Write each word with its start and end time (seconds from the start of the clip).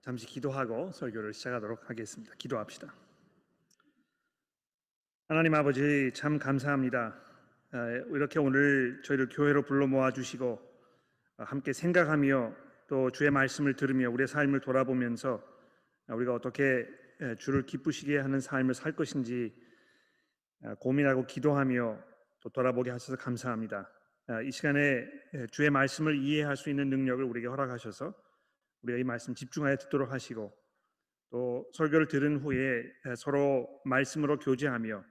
잠시 0.00 0.26
기도하고 0.26 0.92
설교를 0.92 1.32
시작하도록 1.32 1.90
하겠습니다. 1.90 2.32
기도합시다. 2.38 2.94
하나님 5.28 5.54
아버지 5.54 6.12
참 6.14 6.38
감사합니다. 6.38 7.20
아, 7.72 7.90
이렇게 8.12 8.38
오늘 8.38 9.02
저희를 9.02 9.28
교회로 9.28 9.62
불러 9.62 9.86
모아 9.86 10.12
주시고 10.12 10.60
아, 11.38 11.44
함께 11.44 11.72
생각하며 11.72 12.54
또 12.86 13.10
주의 13.10 13.30
말씀을 13.30 13.74
들으며 13.74 14.08
우리의 14.10 14.28
삶을 14.28 14.60
돌아보면서 14.60 15.42
우리가 16.08 16.32
어떻게 16.32 16.86
주를 17.38 17.66
기쁘시게 17.66 18.18
하는 18.18 18.40
삶을 18.40 18.74
살 18.74 18.92
것인지 18.92 19.52
아, 20.62 20.74
고민하고 20.76 21.26
기도하며 21.26 21.98
또 22.40 22.48
돌아보게 22.50 22.90
하셔서 22.90 23.16
감사합니다. 23.16 23.90
이 24.44 24.52
시간에 24.52 25.06
주의 25.50 25.70
말씀을 25.70 26.16
이해할 26.16 26.56
수 26.56 26.70
있는 26.70 26.88
능력을 26.88 27.24
우리에게 27.24 27.48
허락하셔서 27.48 28.14
우리가 28.82 28.98
이 28.98 29.04
말씀 29.04 29.34
집중하여 29.34 29.76
듣도록 29.76 30.12
하시고 30.12 30.52
또 31.30 31.70
설교를 31.74 32.08
들은 32.08 32.38
후에 32.38 32.82
서로 33.16 33.68
말씀으로 33.84 34.38
교제하며 34.38 35.04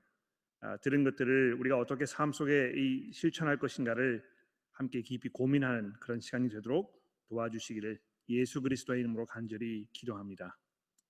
아, 0.60 0.78
들은 0.78 1.04
것들을 1.04 1.54
우리가 1.60 1.78
어떻게 1.78 2.06
삶 2.06 2.32
속에 2.32 2.74
이 2.76 3.12
실천할 3.14 3.58
것인가를 3.58 4.24
함께 4.72 5.02
깊이 5.02 5.30
고민하는 5.30 5.94
그런 6.00 6.20
시간이 6.20 6.50
되도록 6.50 7.00
도와주시기를 7.30 8.00
예수 8.30 8.62
그리스도의 8.62 9.02
이름으로 9.02 9.26
간절히 9.26 9.88
기도합니다. 9.94 10.58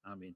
아멘. 0.03 0.35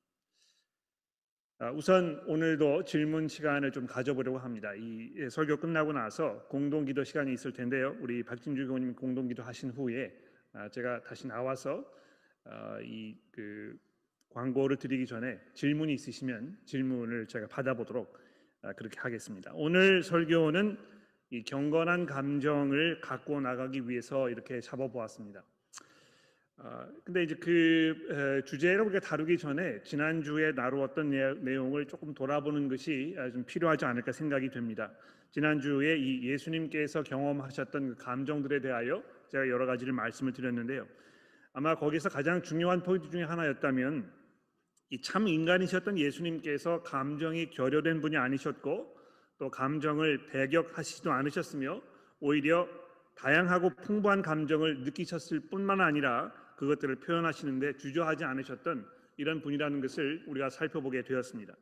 아, 1.59 1.71
우선 1.71 2.23
오늘도 2.26 2.85
질문 2.85 3.27
시간을 3.27 3.71
좀 3.71 3.85
가져보려고 3.85 4.38
합니다. 4.38 4.73
이 4.76 5.29
설교 5.29 5.57
끝나고 5.57 5.93
나서 5.93 6.48
공동 6.48 6.85
기도 6.85 7.03
시간이 7.03 7.34
있을 7.34 7.53
텐데요. 7.53 7.95
우리 7.99 8.23
박진주 8.23 8.67
교우님 8.67 8.95
공동 8.95 9.27
기도 9.27 9.43
하신 9.43 9.71
후에 9.71 10.12
아, 10.53 10.70
제가 10.70 11.03
다시 11.03 11.27
나와서 11.27 11.85
이그 12.84 13.77
광고를 14.29 14.77
드리기 14.77 15.05
전에 15.05 15.40
질문이 15.54 15.93
있으시면 15.93 16.57
질문을 16.65 17.27
제가 17.27 17.48
받아보도록 17.48 18.18
아, 18.63 18.74
그렇게 18.74 18.99
하겠습니다. 18.99 19.52
오늘 19.55 20.04
설교는 20.04 20.77
이 21.32 21.43
경건한 21.43 22.05
감정을 22.05 23.02
갖고 23.02 23.41
나가기 23.41 23.90
위해서 23.90 24.30
이렇게 24.30 24.62
잡아보았습니다. 24.62 25.43
아, 26.57 26.88
근데 27.04 27.24
이제 27.24 27.35
그 27.35 28.43
주제를 28.46 28.82
우리가 28.82 28.99
다루기 28.99 29.37
전에 29.37 29.82
지난 29.84 30.21
주에 30.21 30.52
나루었던 30.52 31.10
내용을 31.43 31.87
조금 31.87 32.13
돌아보는 32.13 32.68
것이 32.68 33.15
아, 33.18 33.32
좀 33.32 33.43
필요하지 33.46 33.85
않을까 33.85 34.12
생각이 34.12 34.49
됩니다. 34.49 34.91
지난 35.32 35.60
주에 35.60 35.98
이 35.98 36.30
예수님께서 36.30 37.04
경험하셨던 37.04 37.96
그 37.96 37.96
감정들에 37.96 38.60
대하여 38.60 39.02
제가 39.30 39.48
여러 39.49 39.65
가지를 39.65 39.93
말씀을 39.93 40.34
드렸는데요. 40.34 40.85
아마 41.54 41.76
거기서 41.76 42.10
가장 42.10 42.41
중요한 42.41 42.84
포인트 42.84 43.10
중에 43.10 43.24
하나였다면 43.24 44.21
이 44.91 45.02
참 45.02 45.27
인간이셨던 45.27 45.98
예수님께서 45.98 46.84
감정이 46.84 47.49
결여된 47.52 48.02
분이 48.02 48.18
아니셨고 48.18 48.98
또 49.38 49.49
감정을 49.49 50.27
배격하시지도 50.27 51.12
않으셨으며 51.12 51.82
오히려 52.20 52.68
다양하고 53.16 53.70
풍부한 53.77 54.21
감정을 54.21 54.82
느끼셨을 54.82 55.49
뿐만 55.49 55.80
아니라 55.80 56.32
그것들을 56.58 56.98
표현하시는데 56.98 57.77
주저하지 57.77 58.26
않으셨던 58.26 58.86
이런 59.18 59.41
분이라는 59.41 59.80
것을 59.82 60.26
우리가 60.27 60.49
살펴보게 60.49 61.04
되었습니다. 61.04 61.54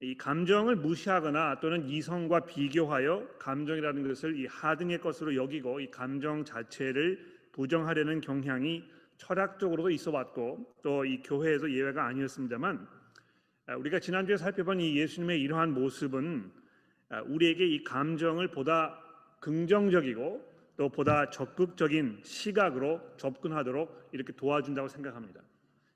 이 0.00 0.16
감정을 0.16 0.76
무시하거나 0.76 1.60
또는 1.60 1.88
이성과 1.88 2.46
비교하여 2.46 3.28
감정이라는 3.38 4.06
것을 4.06 4.36
이 4.36 4.46
하등의 4.46 5.00
것으로 5.00 5.34
여기고 5.34 5.80
이 5.80 5.90
감정 5.90 6.44
자체를 6.44 7.31
부정하려는 7.52 8.20
경향이 8.20 8.84
철학적으로도 9.16 9.90
있어 9.90 10.10
왔고 10.10 10.74
또 10.82 11.04
이 11.04 11.22
교회에서 11.22 11.70
예외가 11.70 12.06
아니었습니다만 12.06 12.86
아, 13.66 13.76
우리가 13.76 14.00
지난주에 14.00 14.36
살펴본 14.36 14.80
이 14.80 14.98
예수님의 14.98 15.40
이러한 15.40 15.72
모습은 15.72 16.50
아, 17.10 17.20
우리에게 17.22 17.66
이 17.66 17.84
감정을 17.84 18.48
보다 18.48 18.98
긍정적이고 19.40 20.52
또 20.76 20.88
보다 20.88 21.30
적극적인 21.30 22.20
시각으로 22.24 23.00
접근하도록 23.16 24.10
이렇게 24.12 24.32
도와준다고 24.32 24.88
생각합니다. 24.88 25.40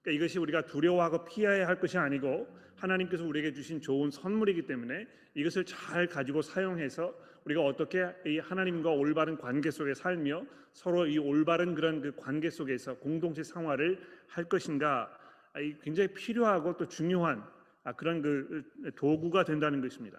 그러니까 0.03 0.25
이것이 0.25 0.39
우리가 0.39 0.67
두려워하고 0.67 1.25
피해야 1.25 1.67
할 1.67 1.81
것이 1.81 1.99
아니고 1.99 2.47
하나님께서 2.77 3.25
우리에게 3.25 3.53
주신 3.53 3.81
좋은 3.81 4.11
선물이기 4.11 4.67
때문에 4.67 5.07
이것을 5.35 5.65
잘 5.65 6.07
가지고 6.07 6.43
사용해서 6.43 7.15
우리가 7.47 7.63
어떻게 7.63 8.13
이 8.27 8.39
하나님과 8.39 8.91
올바른 8.91 9.37
관계 9.37 9.71
속에 9.71 9.95
살며 9.95 10.45
서로 10.73 11.07
이 11.07 11.17
올바른 11.17 11.75
그런 11.75 12.01
그 12.01 12.15
관계 12.17 12.51
속에서 12.51 12.95
공동체 12.99 13.43
생활을 13.45 14.01
할 14.27 14.45
것인가 14.45 15.17
아, 15.53 15.61
굉장히 15.81 16.13
필요하고 16.13 16.77
또 16.77 16.89
중요한 16.89 17.45
아, 17.85 17.93
그런 17.93 18.21
그 18.21 18.65
도구가 18.97 19.45
된다는 19.45 19.81
것입니다. 19.81 20.19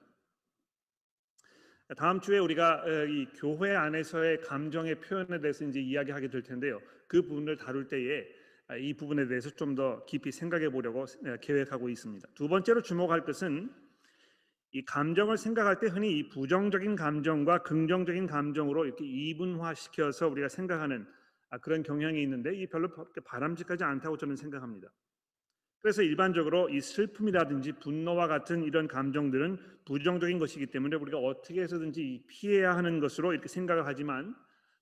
다음 1.95 2.19
주에 2.19 2.38
우리가 2.38 2.83
이 3.07 3.27
교회 3.35 3.75
안에서의 3.75 4.41
감정의 4.41 4.95
표현에 4.95 5.39
대해서 5.39 5.63
이제 5.65 5.79
이야기하게 5.79 6.29
될 6.29 6.44
텐데요. 6.44 6.81
그 7.07 7.21
부분을 7.21 7.55
다룰 7.57 7.88
때에 7.88 8.25
아, 8.69 8.75
이 8.77 8.94
부분에 8.94 9.27
대해서 9.27 9.49
좀 9.49 9.75
더 9.75 10.03
깊이 10.05 10.31
생각해 10.31 10.69
보려고 10.69 11.05
계획하고 11.41 11.89
있습니다. 11.89 12.29
두 12.35 12.47
번째로 12.47 12.81
주목할 12.81 13.25
것은 13.25 13.69
이 14.72 14.83
감정을 14.83 15.38
생각할 15.38 15.79
때 15.79 15.88
흔히 15.88 16.17
이 16.17 16.29
부정적인 16.29 16.95
감정과 16.95 17.63
긍정적인 17.63 18.28
감정으로 18.28 18.85
이렇게 18.85 19.05
이분화시켜서 19.05 20.28
우리가 20.28 20.50
생각하는 20.50 21.07
아, 21.50 21.57
그런 21.57 21.83
경향이 21.83 22.22
있는데 22.23 22.55
이 22.55 22.67
별로 22.67 22.89
바람직하지 23.25 23.83
않다고 23.83 24.17
저는 24.17 24.35
생각합니다. 24.35 24.91
그래서 25.79 26.01
일반적으로 26.01 26.69
이 26.69 26.81
슬픔이라든지 26.81 27.73
분노와 27.73 28.27
같은 28.27 28.63
이런 28.63 28.88
감정들은 28.88 29.57
부정적인 29.85 30.39
것이기 30.39 30.67
때문에 30.67 30.97
우리가 30.97 31.17
어떻게 31.17 31.61
해서든지 31.61 32.25
피해야 32.27 32.75
하는 32.75 33.00
것으로 33.00 33.31
이렇게 33.31 33.47
생각을 33.47 33.85
하지만 33.85 34.35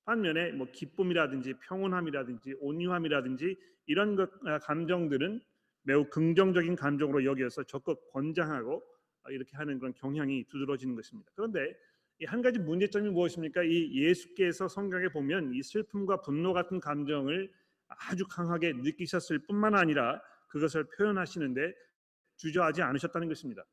반면에 0.06 0.52
뭐 0.54 0.68
기쁨이라든지 0.72 1.56
평온함이라든지 1.68 2.56
온유함이라든지 2.60 3.58
이런 3.88 4.16
것, 4.16 4.32
아, 4.46 4.58
감정들은 4.60 5.42
매우 5.84 6.10
긍정적인 6.10 6.76
감정으로 6.76 7.26
여겨서 7.26 7.64
적극 7.64 8.12
권장하고 8.12 8.78
어, 8.78 8.95
이렇게 9.30 9.58
하는 9.58 9.80
그런 9.80 9.94
경향이 9.94 10.46
두드러지는 10.50 10.96
것입니다. 10.96 11.32
그런데 11.36 11.76
한 12.26 12.42
가지 12.42 12.60
문제점이 12.60 13.10
무엇입니까? 13.10 13.64
이 13.64 13.92
예수께서 13.94 14.68
성경에 14.68 15.10
보면 15.10 15.54
이 15.54 15.62
슬픔과 15.62 16.22
분노 16.22 16.54
같은 16.54 16.80
감정을 16.80 17.52
아주 17.88 18.26
강하게 18.28 18.74
느끼셨을 18.74 19.40
뿐만 19.40 19.76
아니라 19.76 20.22
그것을 20.48 20.86
표현하시는데 20.98 21.74
주저하지 22.38 22.82
않으셨다는 22.82 23.28
것입니다. 23.28 23.66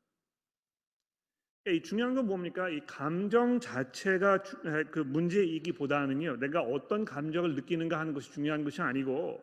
이 1.67 1.81
중요한 1.81 2.13
건 2.13 2.27
뭡니까? 2.27 2.67
이 2.67 2.81
감정 2.85 3.59
자체가 3.59 4.43
그 4.91 4.99
문제이기보다는요. 4.99 6.37
내가 6.37 6.61
어떤 6.61 7.05
감정을 7.05 7.55
느끼는가 7.55 7.97
하는 7.97 8.13
것이 8.13 8.31
중요한 8.33 8.65
것이 8.65 8.81
아니고 8.81 9.41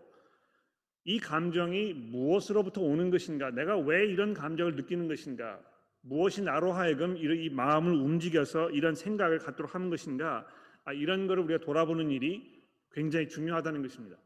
이 1.04 1.18
감정이 1.18 1.94
무엇으로부터 1.94 2.82
오는 2.82 3.10
것인가? 3.10 3.50
내가 3.50 3.78
왜 3.78 4.04
이런 4.04 4.34
감정을 4.34 4.76
느끼는 4.76 5.08
것인가? 5.08 5.62
무엇이 6.02 6.42
나로 6.42 6.72
하여금 6.72 7.16
이 7.16 7.50
마음을 7.50 7.92
움직여서 7.92 8.70
이런 8.70 8.94
생각을 8.94 9.38
갖도록 9.38 9.74
하는 9.74 9.90
것인가? 9.90 10.46
아, 10.84 10.92
이런 10.92 11.26
것을 11.26 11.42
우리가 11.44 11.64
돌아보는 11.64 12.10
일이 12.10 12.64
굉장히 12.92 13.28
중요하다는 13.28 13.82
것입니다. 13.82 14.16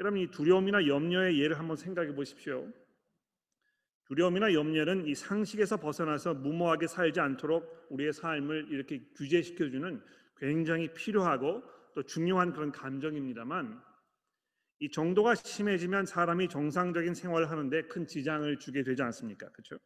여러분 0.00 0.20
이 0.20 0.30
두려움이나 0.30 0.86
염려의 0.86 1.40
예를 1.40 1.58
한번 1.58 1.76
생각해 1.76 2.14
보십시오. 2.14 2.72
두려움이나 4.06 4.54
염려는 4.54 5.06
이 5.06 5.14
상식에서 5.14 5.76
벗어나서 5.76 6.34
무모하게 6.34 6.86
살지 6.86 7.20
않도록 7.20 7.88
우리의 7.90 8.12
삶을 8.12 8.68
이렇게 8.70 9.02
규제시켜 9.16 9.68
주는 9.68 10.00
굉장히 10.36 10.92
필요하고 10.94 11.62
또 11.94 12.02
중요한 12.04 12.52
그런 12.52 12.70
감정입니다만 12.72 13.82
이 14.80 14.90
정도가 14.90 15.34
심해지면 15.34 16.06
사람이 16.06 16.48
정상적인 16.48 17.12
생활을 17.12 17.50
하는데 17.50 17.82
큰 17.82 18.06
지장을 18.06 18.56
주게 18.58 18.84
되지 18.84 19.02
않습니까? 19.02 19.50
그렇죠? 19.50 19.78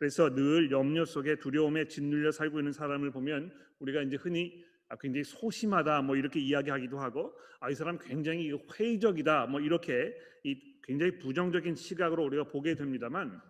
그래서 0.00 0.34
늘 0.34 0.70
염려 0.70 1.04
속에 1.04 1.36
두려움에 1.36 1.86
짓눌려 1.86 2.32
살고 2.32 2.58
있는 2.58 2.72
사람을 2.72 3.10
보면 3.10 3.52
우리가 3.80 4.00
이제 4.00 4.16
흔히 4.16 4.64
아, 4.88 4.96
굉장히 4.96 5.24
소심하다 5.24 6.00
뭐 6.00 6.16
이렇게 6.16 6.40
이야기하기도 6.40 6.98
하고 6.98 7.34
아, 7.60 7.68
이 7.68 7.74
사람 7.74 7.98
굉장히 7.98 8.50
회의적이다 8.50 9.48
뭐 9.48 9.60
이렇게 9.60 10.16
이 10.42 10.58
굉장히 10.82 11.18
부정적인 11.18 11.74
시각으로 11.74 12.24
우리가 12.24 12.44
보게 12.44 12.74
됩니다만 12.76 13.42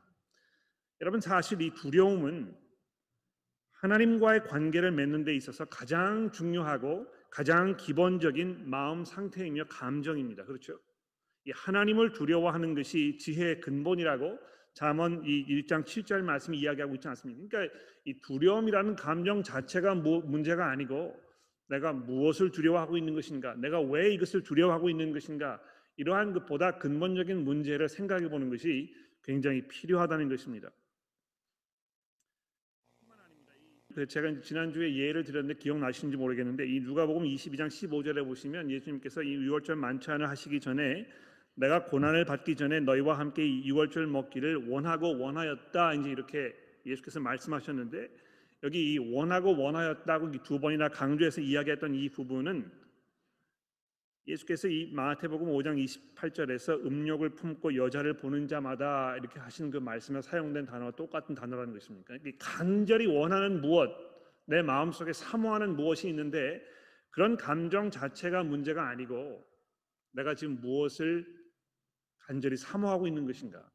여러분 1.01 1.21
사실 1.21 1.63
이 1.63 1.73
두려움은 1.73 2.53
하나님과의 3.71 4.43
관계를 4.43 4.91
맺는 4.91 5.23
데 5.23 5.37
있어서 5.37 5.67
가장 5.67 6.33
중요하고 6.33 7.07
가장 7.31 7.77
기본적인 7.77 8.69
마음 8.69 9.05
상태이며 9.05 9.67
감정입니다. 9.69 10.45
그렇죠? 10.47 10.81
이 11.45 11.53
하나님을 11.53 12.13
두려워하는 12.13 12.75
것이 12.75 13.19
지혜의 13.19 13.61
근본이라고 13.61 14.37
잠언 14.73 15.23
이 15.25 15.63
1장 15.63 15.85
7절 15.85 16.23
말씀이 16.23 16.59
이야기하고 16.59 16.95
있지 16.95 17.09
않습니까? 17.09 17.49
그러니까 17.49 17.79
이 18.05 18.21
두려움이라는 18.21 18.97
감정 18.97 19.43
자체가 19.43 19.95
뭐 19.95 20.21
문제가 20.21 20.71
아니고 20.71 21.19
내가 21.69 21.93
무엇을 21.93 22.51
두려워하고 22.51 22.97
있는 22.97 23.15
것인가? 23.15 23.55
내가 23.55 23.81
왜 23.81 24.13
이것을 24.13 24.43
두려워하고 24.43 24.91
있는 24.91 25.13
것인가? 25.13 25.61
이러한 25.97 26.33
그 26.33 26.45
보다 26.45 26.79
근본적인 26.79 27.45
문제를 27.45 27.89
생각해 27.89 28.29
보는 28.29 28.49
것이 28.49 28.95
굉장히 29.23 29.67
필요하다는 29.69 30.29
것입니다. 30.29 30.71
그 33.95 34.07
제가 34.07 34.41
지난주에 34.41 34.97
예를 34.97 35.25
드렸는데 35.25 35.59
기억나시는지 35.59 36.17
모르겠는데 36.17 36.67
이 36.67 36.81
누가복음 36.81 37.25
22장 37.25 37.67
15절에 37.67 38.25
보시면 38.25 38.71
예수님께서 38.71 39.23
이 39.23 39.35
유월절 39.35 39.77
만찬을 39.77 40.29
하시기 40.29 40.61
전에 40.61 41.09
내가 41.61 41.85
고난을 41.85 42.25
받기 42.25 42.57
전에 42.57 42.81
너희와 42.81 43.19
함께 43.19 43.45
이 43.45 43.63
유월절 43.67 44.07
먹기를 44.07 44.69
원하고 44.71 45.19
원하였다 45.19 45.93
이제 45.95 46.09
이렇게 46.11 46.57
예수께서 46.87 47.21
말씀하셨는데 47.21 48.09
여기 48.63 48.95
이 48.95 48.99
원하고 48.99 49.55
원하였다고 49.59 50.33
두 50.43 50.59
번이나 50.59 50.89
강조해서 50.89 51.43
이야기했던 51.43 51.95
이 51.95 52.09
부분은 52.09 52.71
예수께서 54.27 54.69
이 54.69 54.91
마태복음 54.93 55.49
5장 55.49 55.85
28절에서 55.85 56.87
음욕을 56.87 57.31
품고 57.31 57.77
여자를 57.77 58.15
보는 58.15 58.49
자마다 58.49 59.17
이렇게 59.19 59.39
하신 59.39 59.71
그 59.71 59.77
말씀에 59.77 60.23
사용된 60.23 60.65
단어와 60.65 60.93
똑같은 60.93 61.35
단어라는 61.35 61.75
것입니까? 61.75 62.17
간절히 62.39 63.07
원하는 63.07 63.61
무엇, 63.61 63.91
내 64.47 64.63
마음속에 64.63 65.13
사모하는 65.13 65.77
무엇이 65.77 66.09
있는데 66.09 66.63
그런 67.11 67.37
감정 67.37 67.91
자체가 67.91 68.45
문제가 68.45 68.89
아니고 68.89 69.45
내가 70.13 70.35
지금 70.35 70.59
무엇을 70.61 71.40
간절히 72.31 72.57
사모하고 72.57 73.09
있는 73.09 73.27
것인가? 73.27 73.69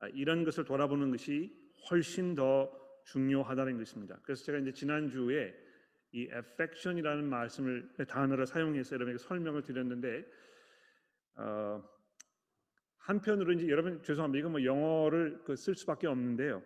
아, 0.00 0.08
이런 0.08 0.42
것을 0.42 0.64
돌아보는 0.64 1.12
것이 1.12 1.56
훨씬 1.88 2.34
더 2.34 2.68
중요하다는 3.04 3.78
것입니다. 3.78 4.18
그래서 4.24 4.42
제가 4.42 4.58
이제 4.58 4.72
지난 4.72 5.08
주에 5.08 5.54
이 6.10 6.22
affection이라는 6.22 7.24
말씀을 7.24 7.94
단어를 8.08 8.44
사용해서 8.44 8.96
여러분에게 8.96 9.18
설명을 9.18 9.62
드렸는데 9.62 10.26
어, 11.36 11.80
한편으로 12.98 13.52
이제 13.52 13.68
여러분 13.68 14.02
죄송합니다. 14.02 14.40
이거 14.40 14.48
뭐 14.48 14.64
영어를 14.64 15.44
그 15.44 15.54
쓸 15.54 15.76
수밖에 15.76 16.08
없는데요. 16.08 16.60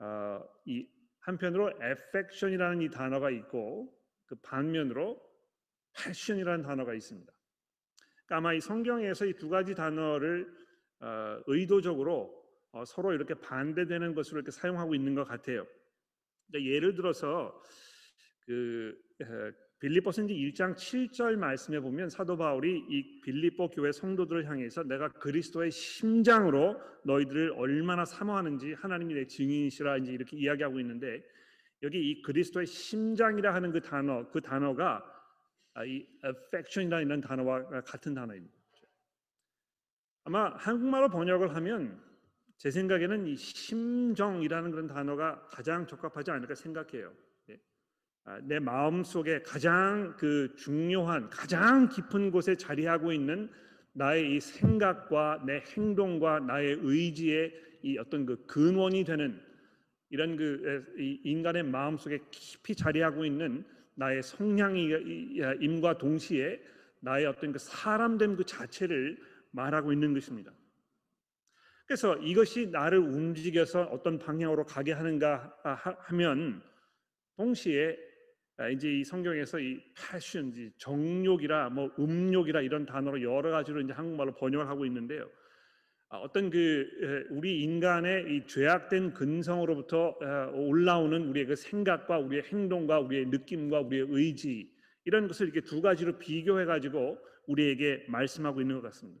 어, 0.00 0.44
이 0.66 0.86
한편으로 1.20 1.72
affection이라는 1.82 2.82
이 2.82 2.90
단어가 2.90 3.30
있고 3.30 3.98
그 4.26 4.34
반면으로 4.42 5.18
passion이라는 5.94 6.64
단어가 6.64 6.92
있습니다. 6.92 7.32
그러니까 8.26 8.36
아마 8.36 8.52
이 8.52 8.60
성경에서 8.60 9.26
이 9.26 9.32
두 9.34 9.48
가지 9.48 9.74
단어를 9.74 10.46
어, 11.00 11.40
의도적으로 11.46 12.34
어, 12.72 12.84
서로 12.84 13.12
이렇게 13.12 13.34
반대되는 13.34 14.14
것으로 14.14 14.38
이렇게 14.38 14.50
사용하고 14.50 14.94
있는 14.94 15.14
것 15.14 15.24
같아요. 15.24 15.66
그러니까 16.48 16.72
예를 16.72 16.94
들어서 16.94 17.62
그 18.46 18.94
빌립보서 19.80 20.26
지 20.26 20.32
1장 20.34 20.74
7절 20.74 21.36
말씀에 21.36 21.80
보면 21.80 22.08
사도 22.08 22.36
바울이 22.36 22.86
이 22.88 23.20
빌립보 23.22 23.70
교회 23.70 23.92
성도들을 23.92 24.48
향해서 24.48 24.84
내가 24.84 25.08
그리스도의 25.08 25.70
심장으로 25.70 26.80
너희들을 27.04 27.52
얼마나 27.56 28.04
사모하는지 28.04 28.74
하나님이 28.74 29.14
내 29.14 29.26
증인이시라 29.26 29.98
이제 29.98 30.12
이렇게 30.12 30.36
이야기하고 30.36 30.80
있는데 30.80 31.22
여기 31.82 32.10
이 32.10 32.22
그리스도의 32.22 32.66
심장이라 32.66 33.52
하는 33.52 33.70
그 33.70 33.80
단어 33.80 34.28
그 34.30 34.40
단어가 34.40 34.96
아, 34.96 35.15
이 35.84 36.06
affection이라는 36.24 37.20
단어와 37.20 37.82
같은 37.82 38.14
단어입니다. 38.14 38.54
아마 40.24 40.48
한국말로 40.56 41.08
번역을 41.08 41.54
하면 41.54 42.02
제 42.58 42.70
생각에는 42.70 43.26
이 43.26 43.36
심정이라는 43.36 44.70
그런 44.70 44.86
단어가 44.86 45.46
가장 45.48 45.86
적합하지 45.86 46.30
않을까 46.30 46.54
생각해요. 46.54 47.12
예. 47.50 47.60
아, 48.24 48.40
내 48.42 48.58
마음 48.58 49.04
속에 49.04 49.42
가장 49.42 50.16
그 50.16 50.54
중요한 50.56 51.28
가장 51.30 51.88
깊은 51.88 52.30
곳에 52.30 52.56
자리하고 52.56 53.12
있는 53.12 53.50
나의 53.92 54.36
이 54.36 54.40
생각과 54.40 55.44
내 55.46 55.62
행동과 55.76 56.40
나의 56.40 56.78
의지의 56.82 57.52
이 57.82 57.98
어떤 57.98 58.26
그 58.26 58.44
근원이 58.46 59.04
되는 59.04 59.40
이런 60.10 60.36
그 60.36 60.84
인간의 61.24 61.62
마음 61.62 61.96
속에 61.96 62.18
깊이 62.30 62.74
자리하고 62.74 63.24
있는 63.24 63.64
나의 63.96 64.22
성향임과 64.22 65.98
동시에 65.98 66.60
나의 67.00 67.26
어떤 67.26 67.52
그 67.52 67.58
사람됨 67.58 68.36
그 68.36 68.44
자체를 68.44 69.18
말하고 69.50 69.92
있는 69.92 70.14
것입니다. 70.14 70.52
그래서 71.86 72.16
이것이 72.16 72.66
나를 72.66 72.98
움직여서 72.98 73.84
어떤 73.84 74.18
방향으로 74.18 74.64
가게 74.64 74.92
하는가 74.92 75.56
하면 76.08 76.62
동시에 77.36 77.96
아, 78.58 78.68
이제 78.68 78.90
이 78.90 79.04
성경에서 79.04 79.60
이 79.60 79.78
패션, 79.94 80.52
정욕이라 80.78 81.68
뭐 81.70 81.90
음욕이라 81.98 82.62
이런 82.62 82.86
단어로 82.86 83.20
여러 83.22 83.50
가지로 83.50 83.82
이제 83.82 83.92
한국말로 83.92 84.34
번역을 84.34 84.66
하고 84.66 84.86
있는데요. 84.86 85.28
아, 86.08 86.18
어떤 86.18 86.50
그 86.50 87.26
우리 87.30 87.62
인간의 87.62 88.36
이 88.36 88.46
죄악된 88.46 89.12
근성으로부터 89.12 90.16
올라오는 90.54 91.28
우리의 91.28 91.46
그 91.46 91.56
생각과 91.56 92.18
우리의 92.20 92.44
행동과 92.44 93.00
우리의 93.00 93.26
느낌과 93.26 93.80
우리의 93.80 94.06
의지 94.10 94.72
이런 95.04 95.26
것을 95.26 95.46
이렇게 95.48 95.62
두 95.62 95.80
가지로 95.80 96.18
비교해 96.18 96.64
가지고 96.64 97.18
우리에게 97.48 98.04
말씀하고 98.08 98.60
있는 98.60 98.76
것 98.76 98.82
같습니다. 98.82 99.20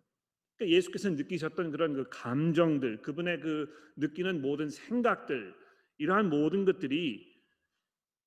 그러니까 0.56 0.76
예수께서 0.76 1.10
느끼셨던 1.10 1.70
그런 1.72 1.94
그 1.94 2.08
감정들, 2.08 3.02
그분의 3.02 3.40
그 3.40 3.68
느끼는 3.96 4.40
모든 4.40 4.68
생각들, 4.68 5.54
이러한 5.98 6.28
모든 6.28 6.64
것들이 6.64 7.34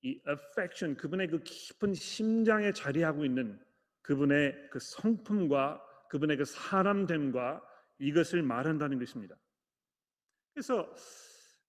이 0.01 0.21
affection, 0.27 0.95
그분의 0.97 1.27
그 1.27 1.43
깊은 1.43 1.93
심장에 1.93 2.71
자리하고 2.71 3.25
있는 3.25 3.59
그분의 4.01 4.69
그 4.69 4.79
성품과 4.79 5.81
그분의 6.09 6.37
그 6.37 6.45
사람됨과 6.45 7.61
이것을 7.99 8.41
말한다는 8.41 8.99
것입니다. 8.99 9.35
그래서 10.53 10.93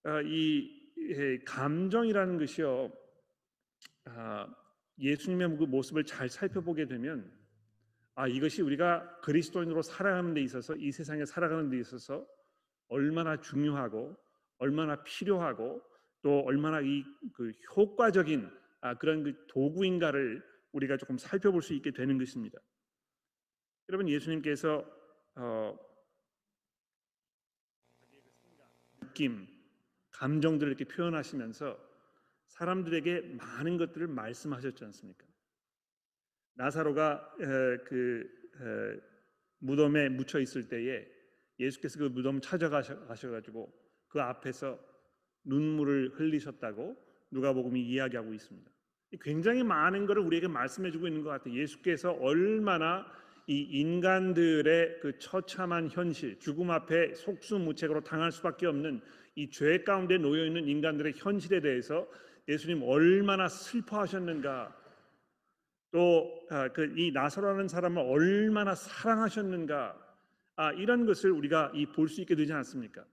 어, 0.05 0.21
이 0.23 0.79
감정이라는 1.45 2.39
것이요, 2.39 2.93
아, 4.07 4.55
예수님의 4.99 5.57
그 5.59 5.65
모습을 5.65 6.05
잘 6.05 6.29
살펴보게 6.29 6.87
되면 6.87 7.31
아 8.15 8.29
이것이 8.29 8.61
우리가 8.61 9.21
그리스도인으로 9.21 9.83
살아가는 9.83 10.35
데 10.35 10.43
있어서 10.43 10.77
이 10.77 10.93
세상에 10.93 11.25
살아가는 11.25 11.71
데 11.71 11.79
있어서 11.79 12.27
얼마나 12.89 13.41
중요하고 13.41 14.17
얼마나 14.59 15.03
필요하고 15.03 15.83
또 16.23 16.41
얼마나 16.41 16.81
이 16.81 17.03
그 17.33 17.53
효과적인 17.77 18.51
아, 18.83 18.95
그런 18.97 19.23
그 19.23 19.47
도구인가를 19.49 20.43
우리가 20.73 20.97
조금 20.97 21.19
살펴볼 21.19 21.63
수 21.63 21.75
있게 21.75 21.91
되는 21.91 22.19
것입니다. 22.19 22.59
여러분 23.89 24.09
예수님께서 24.09 24.85
어, 25.37 25.79
느낌, 29.11 29.47
감정들을 30.13 30.73
이렇게 30.73 30.85
표현하시면서 30.85 31.79
사람들에게 32.47 33.37
많은 33.39 33.77
것들을 33.77 34.07
말씀하셨지 34.07 34.85
않습니까? 34.85 35.27
나사로가 36.55 37.35
그 37.87 38.29
무덤에 39.59 40.09
묻혀 40.09 40.41
있을 40.41 40.69
때에 40.69 41.07
예수께서 41.59 41.99
그 41.99 42.05
무덤 42.05 42.41
찾아가셔가지고 42.41 43.73
그 44.09 44.21
앞에서 44.21 44.79
눈물을 45.45 46.19
흘리셨다고 46.19 46.97
누가복음이 47.31 47.81
이야기하고 47.83 48.33
있습니다. 48.35 48.71
굉장히 49.23 49.63
많은 49.63 50.07
것을 50.07 50.23
우리에게 50.23 50.49
말씀해주고 50.49 51.07
있는 51.07 51.23
것 51.23 51.31
같아요. 51.31 51.55
예수께서 51.55 52.13
얼마나 52.13 53.07
이 53.51 53.63
인간들의 53.63 55.01
그 55.01 55.19
처참한 55.19 55.89
현실, 55.89 56.39
죽음 56.39 56.71
앞에 56.71 57.15
속수무책으로 57.15 58.03
당할 58.05 58.31
수밖에 58.31 58.67
없는 58.67 59.01
이 59.35 59.51
죄 59.51 59.83
가운데 59.83 60.19
놓여 60.19 60.47
있는 60.47 60.69
인간들의 60.69 61.15
현실에 61.17 61.61
대해서 61.61 62.07
예수님 62.47 62.85
얼마나 62.85 63.49
슬퍼하셨는가, 63.49 64.77
또이 65.91 66.31
아, 66.51 66.69
그 66.69 66.83
나사로라는 67.13 67.67
사람을 67.67 68.01
얼마나 68.01 68.77
사랑하셨는가 68.77 69.99
아, 70.55 70.73
이런 70.75 71.05
것을 71.05 71.33
우리가 71.33 71.73
볼수 71.97 72.21
있게 72.21 72.37
되지 72.37 72.53
않습니까? 72.53 73.05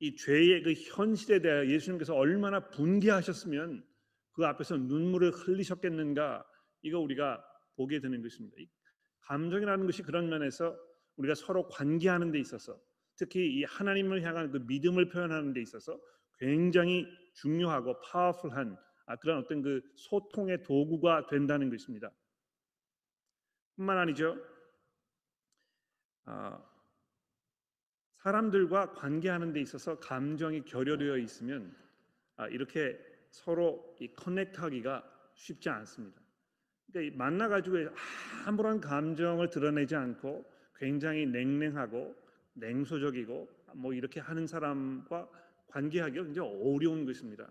이 0.00 0.14
죄의 0.14 0.64
그 0.64 0.74
현실에 0.74 1.40
대해 1.40 1.66
예수님께서 1.70 2.14
얼마나 2.14 2.60
분개하셨으면 2.68 3.82
그 4.32 4.44
앞에서 4.44 4.76
눈물을 4.76 5.30
흘리셨겠는가 5.30 6.44
이거 6.82 6.98
우리가 7.00 7.42
보게 7.74 8.00
되는 8.00 8.20
것입니다. 8.20 8.54
감정이라는 9.28 9.84
것이 9.84 10.02
그런 10.02 10.28
면에서 10.30 10.74
우리가 11.16 11.34
서로 11.34 11.68
관계하는 11.68 12.32
데 12.32 12.38
있어서 12.40 12.80
특히 13.16 13.58
이 13.58 13.64
하나님을 13.64 14.22
향한 14.22 14.50
그 14.50 14.58
믿음을 14.58 15.10
표현하는 15.10 15.52
데 15.52 15.60
있어서 15.60 16.00
굉장히 16.38 17.06
중요하고 17.34 18.00
파워풀한 18.00 18.78
아, 19.06 19.16
그런 19.16 19.38
어떤 19.38 19.62
그 19.62 19.82
소통의 19.96 20.62
도구가 20.62 21.26
된다는 21.26 21.70
것입니다. 21.70 22.10
뿐만 23.76 23.98
아니죠. 23.98 24.36
아, 26.24 26.62
사람들과 28.22 28.92
관계하는 28.92 29.52
데 29.52 29.60
있어서 29.60 29.98
감정이 29.98 30.64
결여되어 30.64 31.18
있으면 31.18 31.76
아, 32.36 32.48
이렇게 32.48 32.98
서로 33.30 33.96
이 34.00 34.08
커넥트하기가 34.14 35.32
쉽지 35.34 35.68
않습니다. 35.68 36.27
그러니까 36.92 37.16
만나 37.16 37.48
가지고 37.48 37.76
아무런 38.46 38.80
감정을 38.80 39.50
드러내지 39.50 39.94
않고 39.94 40.44
굉장히 40.76 41.26
냉랭하고 41.26 42.14
냉소적이고 42.54 43.48
뭐 43.74 43.92
이렇게 43.92 44.20
하는 44.20 44.46
사람과 44.46 45.28
관계하기가 45.68 46.24
굉장히 46.24 46.48
어려운 46.62 47.04
것입니다. 47.04 47.50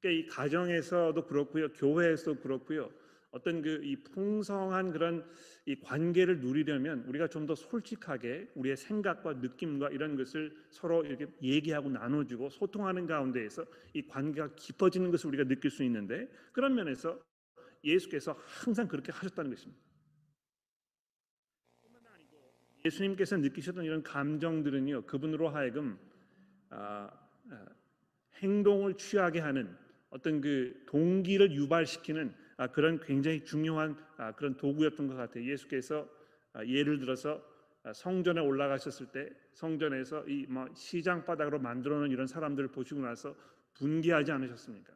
그러니까 0.00 0.22
이 0.22 0.26
가정에서도 0.26 1.26
그렇고요, 1.26 1.72
교회에서도 1.72 2.40
그렇고요. 2.40 2.90
어떤 3.30 3.62
그 3.62 3.80
이 3.82 3.96
풍성한 3.96 4.92
그런 4.92 5.24
이 5.64 5.74
관계를 5.80 6.40
누리려면 6.40 7.04
우리가 7.08 7.28
좀 7.28 7.46
더 7.46 7.54
솔직하게 7.54 8.50
우리의 8.54 8.76
생각과 8.76 9.34
느낌과 9.34 9.88
이런 9.90 10.16
것을 10.16 10.54
서로 10.70 11.04
이렇게 11.04 11.26
얘기하고 11.42 11.88
나눠주고 11.88 12.50
소통하는 12.50 13.06
가운데에서 13.06 13.64
이 13.94 14.06
관계가 14.06 14.54
깊어지는 14.54 15.10
것을 15.10 15.28
우리가 15.28 15.44
느낄 15.44 15.70
수 15.70 15.82
있는데 15.82 16.28
그런 16.52 16.74
면에서 16.74 17.18
예수께서 17.84 18.36
항상 18.46 18.88
그렇게 18.88 19.12
하셨다는 19.12 19.50
것입니다. 19.50 19.82
예수님께서 22.84 23.36
느끼셨던 23.36 23.84
이런 23.84 24.02
감정들은요 24.02 25.06
그분으로 25.06 25.48
하여금 25.50 25.98
아, 26.70 27.10
아, 27.50 27.66
행동을 28.36 28.94
취하게 28.96 29.40
하는 29.40 29.76
어떤 30.10 30.40
그 30.40 30.82
동기를 30.86 31.52
유발시키는 31.52 32.34
아, 32.56 32.66
그런 32.68 32.98
굉장히 33.00 33.44
중요한 33.44 33.96
아, 34.16 34.32
그런 34.32 34.56
도구였던 34.56 35.06
것 35.06 35.14
같아요. 35.14 35.48
예수께서 35.48 36.08
아, 36.52 36.64
예를 36.66 36.98
들어서 36.98 37.42
아, 37.84 37.92
성전에 37.92 38.40
올라가셨을 38.40 39.06
때 39.12 39.30
성전에서 39.52 40.24
이 40.28 40.46
뭐 40.48 40.68
시장 40.74 41.24
바닥으로 41.24 41.58
만들어 41.58 41.98
놓은 41.98 42.10
이런 42.10 42.26
사람들을 42.26 42.70
보시고 42.70 43.00
나서 43.00 43.34
분개하지 43.74 44.32
않으셨습니까? 44.32 44.92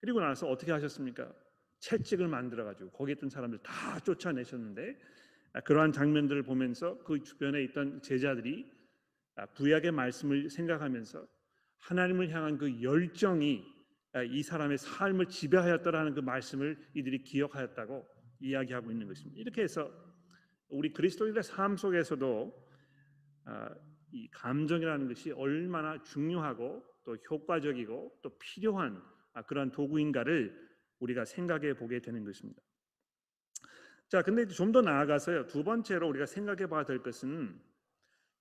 그리고 0.00 0.20
나서 0.20 0.48
어떻게 0.48 0.72
하셨습니까? 0.72 1.32
채찍을 1.80 2.28
만들어 2.28 2.64
가지고 2.64 2.90
거기 2.90 3.12
있던 3.12 3.28
사람들 3.28 3.58
다 3.62 3.98
쫓아내셨는데 4.00 4.98
아, 5.52 5.60
그러한 5.60 5.92
장면들을 5.92 6.42
보면서 6.42 6.98
그 7.04 7.22
주변에 7.22 7.62
있던 7.64 8.02
제자들이 8.02 8.70
아, 9.36 9.46
구약의 9.46 9.92
말씀을 9.92 10.50
생각하면서 10.50 11.26
하나님을 11.78 12.30
향한 12.30 12.58
그 12.58 12.82
열정이 12.82 13.64
아, 14.12 14.22
이 14.22 14.42
사람의 14.42 14.78
삶을 14.78 15.26
지배하였다라는 15.26 16.14
그 16.14 16.20
말씀을 16.20 16.78
이들이 16.94 17.22
기억하였다고 17.22 18.06
이야기하고 18.40 18.90
있는 18.90 19.06
것입니다. 19.06 19.40
이렇게 19.40 19.62
해서 19.62 19.90
우리 20.68 20.92
그리스도인의 20.92 21.42
삶 21.42 21.76
속에서도 21.76 22.66
아, 23.44 23.74
이 24.12 24.28
감정이라는 24.30 25.08
것이 25.08 25.32
얼마나 25.32 26.02
중요하고 26.02 26.82
또 27.04 27.16
효과적이고 27.30 28.18
또 28.22 28.38
필요한 28.38 29.02
아, 29.32 29.42
그러한 29.42 29.70
도구인가를 29.70 30.65
우리가 31.00 31.24
생각해 31.24 31.74
보게 31.74 32.00
되는 32.00 32.24
것입니다. 32.24 32.62
자, 34.08 34.22
근데 34.22 34.46
좀 34.46 34.72
더 34.72 34.82
나아가서요. 34.82 35.46
두 35.46 35.64
번째로 35.64 36.08
우리가 36.08 36.26
생각해 36.26 36.66
봐야 36.68 36.84
될 36.84 37.02
것은 37.02 37.58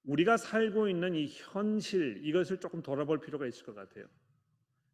우리가 0.03 0.37
살고 0.37 0.87
있는 0.87 1.15
이 1.15 1.27
현실 1.27 2.19
이것을 2.23 2.59
조금 2.59 2.81
돌아볼 2.83 3.19
필요가 3.19 3.47
있을 3.47 3.65
것 3.65 3.73
같아요. 3.73 4.05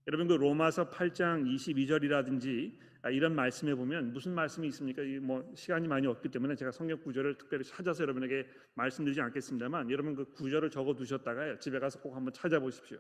여러분 0.08 0.28
그 0.28 0.34
로마서 0.34 0.90
8장 0.90 1.46
22절이라든지 1.46 2.78
아, 3.04 3.10
이런 3.10 3.36
말씀에 3.36 3.74
보면 3.76 4.14
무슨 4.14 4.34
말씀이 4.34 4.68
있습니까? 4.70 5.02
이뭐 5.02 5.52
시간이 5.56 5.88
많이 5.88 6.08
없기 6.08 6.30
때문에 6.30 6.56
제가 6.56 6.72
성경 6.72 7.00
구절을 7.02 7.38
특별히 7.38 7.64
찾아서 7.64 8.04
여러분에게 8.04 8.48
말씀드리지 8.76 9.20
않겠습니다만 9.22 9.90
여러분 9.92 10.16
그 10.16 10.26
구절을 10.32 10.70
적어 10.70 10.94
두셨다가 10.96 11.60
집에 11.60 11.80
가서 11.80 12.00
꼭 12.00 12.16
한번 12.16 12.34
찾아보십시오. 12.34 13.00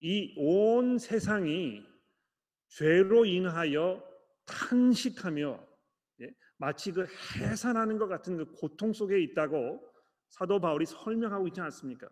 이 0.00 0.34
온 0.36 0.98
세상이 0.98 1.84
죄로 2.76 3.26
인하여 3.26 4.02
탄식하며 4.46 5.66
예, 6.22 6.30
마치 6.56 6.90
그 6.90 7.06
해산하는 7.36 7.98
것 7.98 8.06
같은 8.08 8.38
그 8.38 8.46
고통 8.52 8.92
속에 8.92 9.20
있다고 9.20 9.80
사도 10.28 10.58
바울이 10.58 10.86
설명하고 10.86 11.48
있지 11.48 11.60
않습니까? 11.60 12.08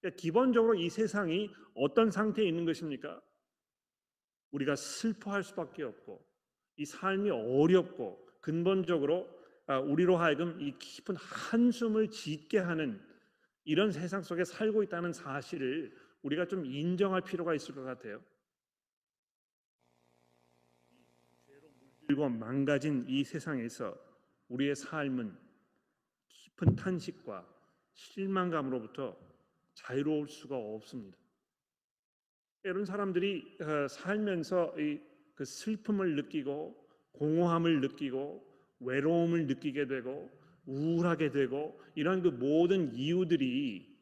그러니까 0.00 0.20
기본적으로 0.20 0.74
이 0.76 0.88
세상이 0.88 1.50
어떤 1.74 2.10
상태에 2.10 2.46
있는 2.46 2.64
것입니까? 2.64 3.20
우리가 4.52 4.76
슬퍼할 4.76 5.42
수밖에 5.42 5.82
없고 5.82 6.24
이 6.76 6.84
삶이 6.84 7.30
어렵고 7.30 8.24
근본적으로 8.40 9.28
아, 9.66 9.80
우리로 9.80 10.16
하여금 10.16 10.60
이 10.60 10.78
깊은 10.78 11.16
한숨을 11.16 12.10
짓게 12.10 12.58
하는 12.58 13.00
이런 13.64 13.90
세상 13.90 14.22
속에 14.22 14.44
살고 14.44 14.84
있다는 14.84 15.12
사실을 15.12 15.92
우리가 16.22 16.46
좀 16.46 16.64
인정할 16.64 17.20
필요가 17.20 17.52
있을 17.52 17.74
것 17.74 17.82
같아요. 17.82 18.22
죄로 22.08 22.26
망가진 22.30 23.04
이 23.06 23.22
세상에서 23.22 23.94
우리의 24.48 24.74
삶은 24.74 25.36
깊은 26.28 26.76
탄식과 26.76 27.46
실망감으로부터 27.92 29.14
자유로울 29.74 30.26
수가 30.26 30.56
없습니다. 30.56 31.18
이런 32.64 32.86
사람들이 32.86 33.58
어, 33.60 33.88
살면서 33.88 34.74
그 35.34 35.44
슬픔을 35.44 36.16
느끼고 36.16 36.88
공허함을 37.12 37.82
느끼고 37.82 38.42
외로움을 38.80 39.46
느끼게 39.46 39.86
되고 39.86 40.30
우울하게 40.66 41.30
되고 41.30 41.78
이런 41.94 42.22
그 42.22 42.28
모든 42.28 42.94
이유들이 42.94 43.98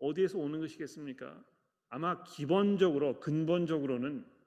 어디에서 0.00 0.38
오는 0.38 0.58
것이겠습니까? 0.60 1.40
아마 1.88 2.22
기본적으로 2.24 3.20
근본적으로는 3.20 4.37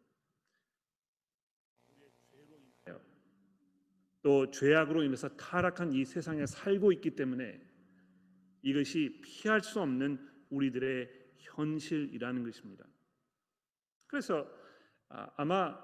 또 4.22 4.50
죄악으로 4.52 5.04
인해서 5.04 5.28
타락한 5.30 5.94
이 5.94 6.06
세상에 6.06 6.46
살고 6.46 6.92
있기 6.94 7.12
때문에 7.12 7.60
이것이 8.62 9.22
피할 9.24 9.62
수 9.62 9.82
없는 9.82 10.20
우리들의 10.50 11.10
현실이라는 11.38 12.44
것입니다. 12.44 12.86
그래서 14.08 14.48
아, 15.10 15.28
아마 15.38 15.78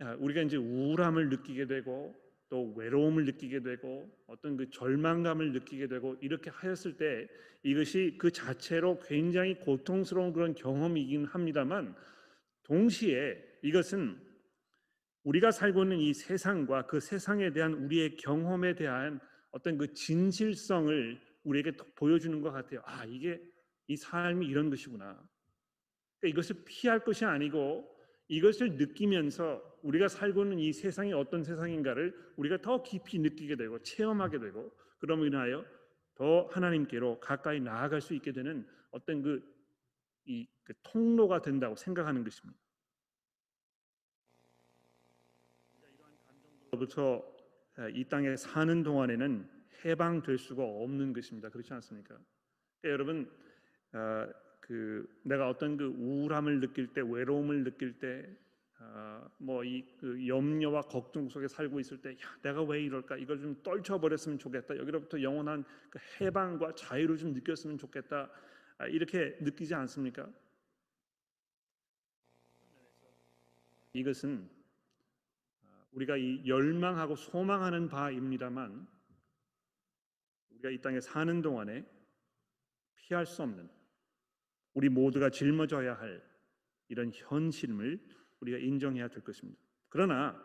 아, 0.00 0.14
우리가 0.18 0.42
이제 0.42 0.56
우울함을 0.56 1.28
느끼게 1.28 1.66
되고 1.66 2.14
또 2.48 2.72
외로움을 2.74 3.24
느끼게 3.26 3.60
되고 3.60 4.10
어떤 4.26 4.56
그 4.56 4.70
절망감을 4.70 5.52
느끼게 5.52 5.86
되고 5.86 6.16
이렇게 6.20 6.50
하였을 6.50 6.96
때 6.96 7.28
이것이 7.62 8.16
그 8.18 8.30
자체로 8.30 8.98
굉장히 8.98 9.54
고통스러운 9.54 10.32
그런 10.32 10.54
경험이긴 10.54 11.26
합니다만 11.26 11.94
동시에 12.64 13.42
이것은 13.62 14.29
우리가 15.24 15.50
살고 15.50 15.82
있는 15.82 15.98
이 15.98 16.14
세상과 16.14 16.86
그 16.86 17.00
세상에 17.00 17.52
대한 17.52 17.74
우리의 17.74 18.16
경험에 18.16 18.74
대한 18.74 19.20
어떤 19.50 19.76
그 19.76 19.92
진실성을 19.92 21.20
우리에게 21.44 21.72
보여주는 21.94 22.40
것 22.40 22.52
같아요. 22.52 22.80
아, 22.84 23.04
이게 23.04 23.40
이 23.86 23.96
삶이 23.96 24.46
이런 24.46 24.70
것이구나. 24.70 25.04
그러니까 26.20 26.28
이것을 26.28 26.64
피할 26.64 27.04
것이 27.04 27.24
아니고 27.24 27.88
이것을 28.28 28.76
느끼면서 28.76 29.60
우리가 29.82 30.08
살고 30.08 30.44
있는 30.44 30.58
이 30.58 30.72
세상이 30.72 31.12
어떤 31.12 31.42
세상인가를 31.42 32.14
우리가 32.36 32.58
더 32.58 32.82
깊이 32.82 33.18
느끼게 33.18 33.56
되고 33.56 33.82
체험하게 33.82 34.38
되고 34.38 34.72
그럼으로 34.98 35.26
인하여 35.26 35.64
더 36.14 36.46
하나님께로 36.52 37.18
가까이 37.20 37.60
나아갈 37.60 38.00
수 38.00 38.14
있게 38.14 38.32
되는 38.32 38.66
어떤 38.90 39.22
그, 39.22 39.42
이, 40.26 40.46
그 40.62 40.74
통로가 40.82 41.42
된다고 41.42 41.74
생각하는 41.74 42.22
것입니다. 42.22 42.58
부터 46.78 47.24
이 47.94 48.04
땅에 48.04 48.36
사는 48.36 48.82
동안에는 48.82 49.48
해방될 49.84 50.38
수가 50.38 50.62
없는 50.62 51.12
것입니다. 51.12 51.48
그렇지 51.48 51.72
않습니까? 51.74 52.18
그러니까 52.80 52.92
여러분 52.92 53.30
어, 53.92 54.28
그 54.60 55.08
내가 55.24 55.48
어떤 55.48 55.76
그 55.76 55.84
우울함을 55.84 56.60
느낄 56.60 56.92
때, 56.92 57.00
외로움을 57.00 57.64
느낄 57.64 57.98
때, 57.98 58.24
어, 58.78 59.28
뭐이 59.38 59.84
그 59.98 60.26
염려와 60.26 60.82
걱정 60.82 61.28
속에 61.28 61.48
살고 61.48 61.80
있을 61.80 62.00
때, 62.00 62.10
야, 62.12 62.38
내가 62.42 62.62
왜 62.62 62.84
이럴까? 62.84 63.16
이걸 63.16 63.40
좀 63.40 63.60
떨쳐버렸으면 63.62 64.38
좋겠다. 64.38 64.76
여기로부터 64.76 65.20
영원한 65.20 65.64
그 65.90 65.98
해방과 66.20 66.74
자유를 66.76 67.16
좀 67.16 67.32
느꼈으면 67.32 67.78
좋겠다. 67.78 68.30
아, 68.78 68.86
이렇게 68.86 69.36
느끼지 69.40 69.74
않습니까? 69.74 70.30
이것은 73.92 74.48
우리가 75.92 76.16
이 76.16 76.46
열망하고 76.46 77.16
소망하는 77.16 77.88
바입니다만 77.88 78.86
우리가 80.50 80.70
이 80.70 80.80
땅에 80.80 81.00
사는 81.00 81.42
동안에 81.42 81.84
피할 82.94 83.26
수 83.26 83.42
없는 83.42 83.68
우리 84.74 84.88
모두가 84.88 85.30
짊어져야 85.30 85.94
할 85.94 86.22
이런 86.88 87.10
현실을 87.12 88.00
우리가 88.40 88.58
인정해야 88.58 89.08
될 89.08 89.22
것입니다. 89.22 89.60
그러나 89.88 90.40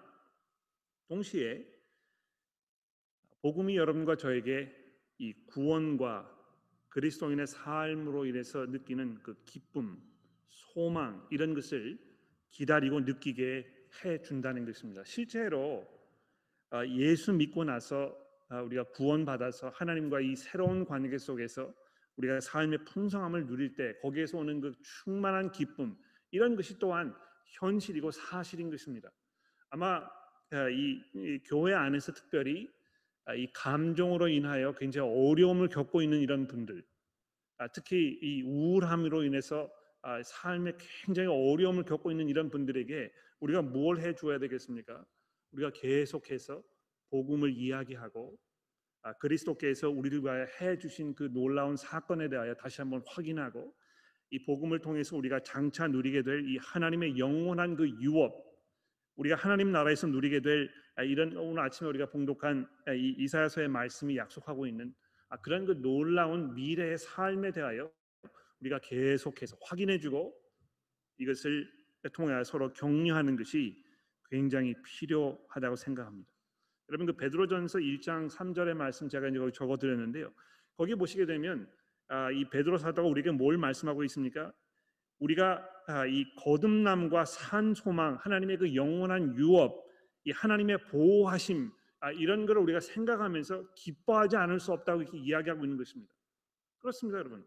동시에 1.08 1.66
복음이 3.42 3.78
여러분과 3.78 4.16
저에게 4.16 4.74
이 5.20 5.34
구원과 5.48 6.32
그리스도인의 6.90 7.46
삶으로 7.48 8.26
인해서 8.26 8.66
느끼는 8.66 9.22
그 9.22 9.44
기쁨, 9.46 10.02
소망 10.48 11.28
이런 11.30 11.54
것을 11.54 12.00
기다리고 12.50 13.02
느끼게 13.02 13.75
해 14.04 14.22
준다는 14.22 14.66
것입니다. 14.66 15.04
실제로 15.06 15.88
아, 16.70 16.86
예수 16.88 17.32
믿고 17.32 17.64
나서 17.64 18.16
아, 18.50 18.62
우리가 18.62 18.84
구원받아서 18.86 19.70
하나님과 19.70 20.22
이 20.22 20.36
새로운 20.36 20.86
관계 20.86 21.18
속에서 21.18 21.74
우리가 22.18 22.40
삶의 22.40 22.86
풍성함을 22.86 23.46
누릴 23.46 23.76
때 23.76 23.98
거기에서 24.02 24.38
오는 24.38 24.62
그 24.62 24.74
충만한 24.82 25.52
기쁨 25.52 25.96
이런 26.32 26.56
것이 26.56 26.78
또한 26.80 27.16
현실이고 27.46 28.12
사실인 28.12 28.70
것입니다. 28.70 29.12
아마 29.70 30.08
아, 30.52 30.70
이, 30.70 31.02
이 31.14 31.40
교회 31.46 31.74
안에서 31.74 32.14
특별히 32.14 32.70
아, 33.26 33.34
이 33.34 33.52
감정으로 33.54 34.28
인하여 34.28 34.74
굉장히 34.74 35.10
어려움을 35.10 35.68
겪고 35.70 36.02
있는 36.02 36.20
이런 36.20 36.48
분들, 36.48 36.84
아, 37.58 37.68
특히 37.70 38.20
이 38.22 38.44
우울함으로 38.44 39.24
인해서 39.24 39.64
아, 39.66 39.85
삶에 40.24 40.74
굉장히 41.06 41.30
어려움을 41.30 41.84
겪고 41.84 42.12
있는 42.12 42.30
이런 42.30 42.50
분들에게 42.50 43.12
우리가 43.40 43.62
뭘 43.62 44.00
해줘야 44.00 44.40
되겠습니까? 44.40 45.06
우리가 45.52 45.72
계속해서 45.72 46.64
복음을 47.10 47.52
이야기하고 47.52 48.38
그리스도께서 49.20 49.90
우리를 49.90 50.24
위하여 50.24 50.46
해주신 50.62 51.16
그 51.16 51.32
놀라운 51.32 51.76
사건에 51.76 52.30
대하여 52.30 52.56
다시 52.56 52.82
한번 52.82 53.04
확인하고 53.08 53.74
이 54.32 54.44
복음을 54.46 54.80
통해서 54.80 55.16
우리가 55.16 55.42
장차 55.42 55.88
누리게 55.88 56.24
될 56.24 56.46
이 56.48 56.58
하나님의 56.58 57.18
영원한 57.18 57.76
그 57.76 57.88
유업, 58.02 58.34
우리가 59.16 59.36
하나님 59.36 59.72
나라에서 59.72 60.08
누리게 60.08 60.42
될 60.42 60.70
이런 61.06 61.36
오늘 61.38 61.64
아침에 61.64 61.90
우리가 61.90 62.08
봉독한 62.08 62.68
이 62.96 63.16
이사야서의 63.20 63.68
말씀이 63.70 64.18
약속하고 64.18 64.68
있는 64.68 64.94
그런 65.42 65.66
그 65.66 65.82
놀라운 65.82 66.54
미래의 66.56 66.98
삶에 66.98 67.52
대하여 67.52 67.92
우리가 68.62 68.80
계속해서 68.80 69.58
확인해주고 69.62 70.34
이것을 71.18 71.70
통해 72.14 72.44
서로 72.44 72.72
격려하는 72.74 73.36
것이 73.36 73.84
굉장히 74.30 74.74
필요하다고 74.84 75.76
생각합니다. 75.76 76.30
여러분 76.90 77.08
그 77.08 77.14
베드로전서 77.14 77.80
1장 77.80 78.30
3절의 78.30 78.76
말씀 78.76 79.10
제가 79.10 79.28
이제 79.28 79.40
거기 79.40 79.52
적어드렸는데요. 79.54 80.32
거기 80.78 80.96
보시게 80.96 81.26
되면 81.26 81.70
아, 82.08 82.30
이 82.32 82.48
베드로 82.50 82.78
사도가 82.78 83.08
우리에게 83.08 83.32
뭘 83.32 83.58
말씀하고 83.58 84.04
있습니까? 84.04 84.54
우리가 85.20 85.68
아, 85.88 86.06
이 86.06 86.26
거듭남과 86.36 87.26
산 87.26 87.74
소망, 87.74 88.16
하나님의 88.16 88.58
그 88.58 88.76
영원한 88.76 89.36
유업, 89.38 89.86
이 90.26 90.32
하나님의 90.32 90.86
보호하심 90.90 91.72
아, 92.02 92.12
이런 92.12 92.46
것을 92.46 92.62
우리가 92.62 92.80
생각하면서 92.80 93.74
기뻐하지 93.76 94.36
않을 94.36 94.60
수 94.60 94.72
없다고 94.74 95.02
이렇게 95.02 95.18
이야기하고 95.18 95.64
있는 95.64 95.78
것입니다. 95.78 96.14
그렇습니다, 96.80 97.18
여러분. 97.20 97.44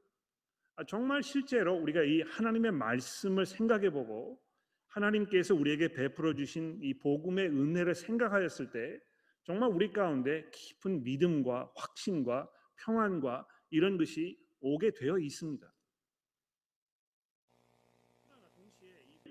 아, 0.78 0.84
정말 0.84 1.24
실제로 1.24 1.74
우리가 1.74 2.04
이 2.04 2.22
하나님의 2.22 2.70
말씀을 2.70 3.46
생각해 3.46 3.90
보고 3.90 4.40
하나님께서 4.86 5.52
우리에게 5.52 5.92
베풀어 5.92 6.34
주신 6.34 6.78
이 6.80 6.94
복음의 6.94 7.48
은혜를 7.48 7.96
생각하였을 7.96 8.70
때 8.70 9.00
정말 9.42 9.70
우리 9.70 9.92
가운데 9.92 10.48
깊은 10.52 11.02
믿음과 11.02 11.72
확신과 11.74 12.48
평안과 12.76 13.44
이런 13.70 13.98
것이 13.98 14.38
오게 14.60 14.92
되어 14.92 15.18
있습니다. 15.18 15.66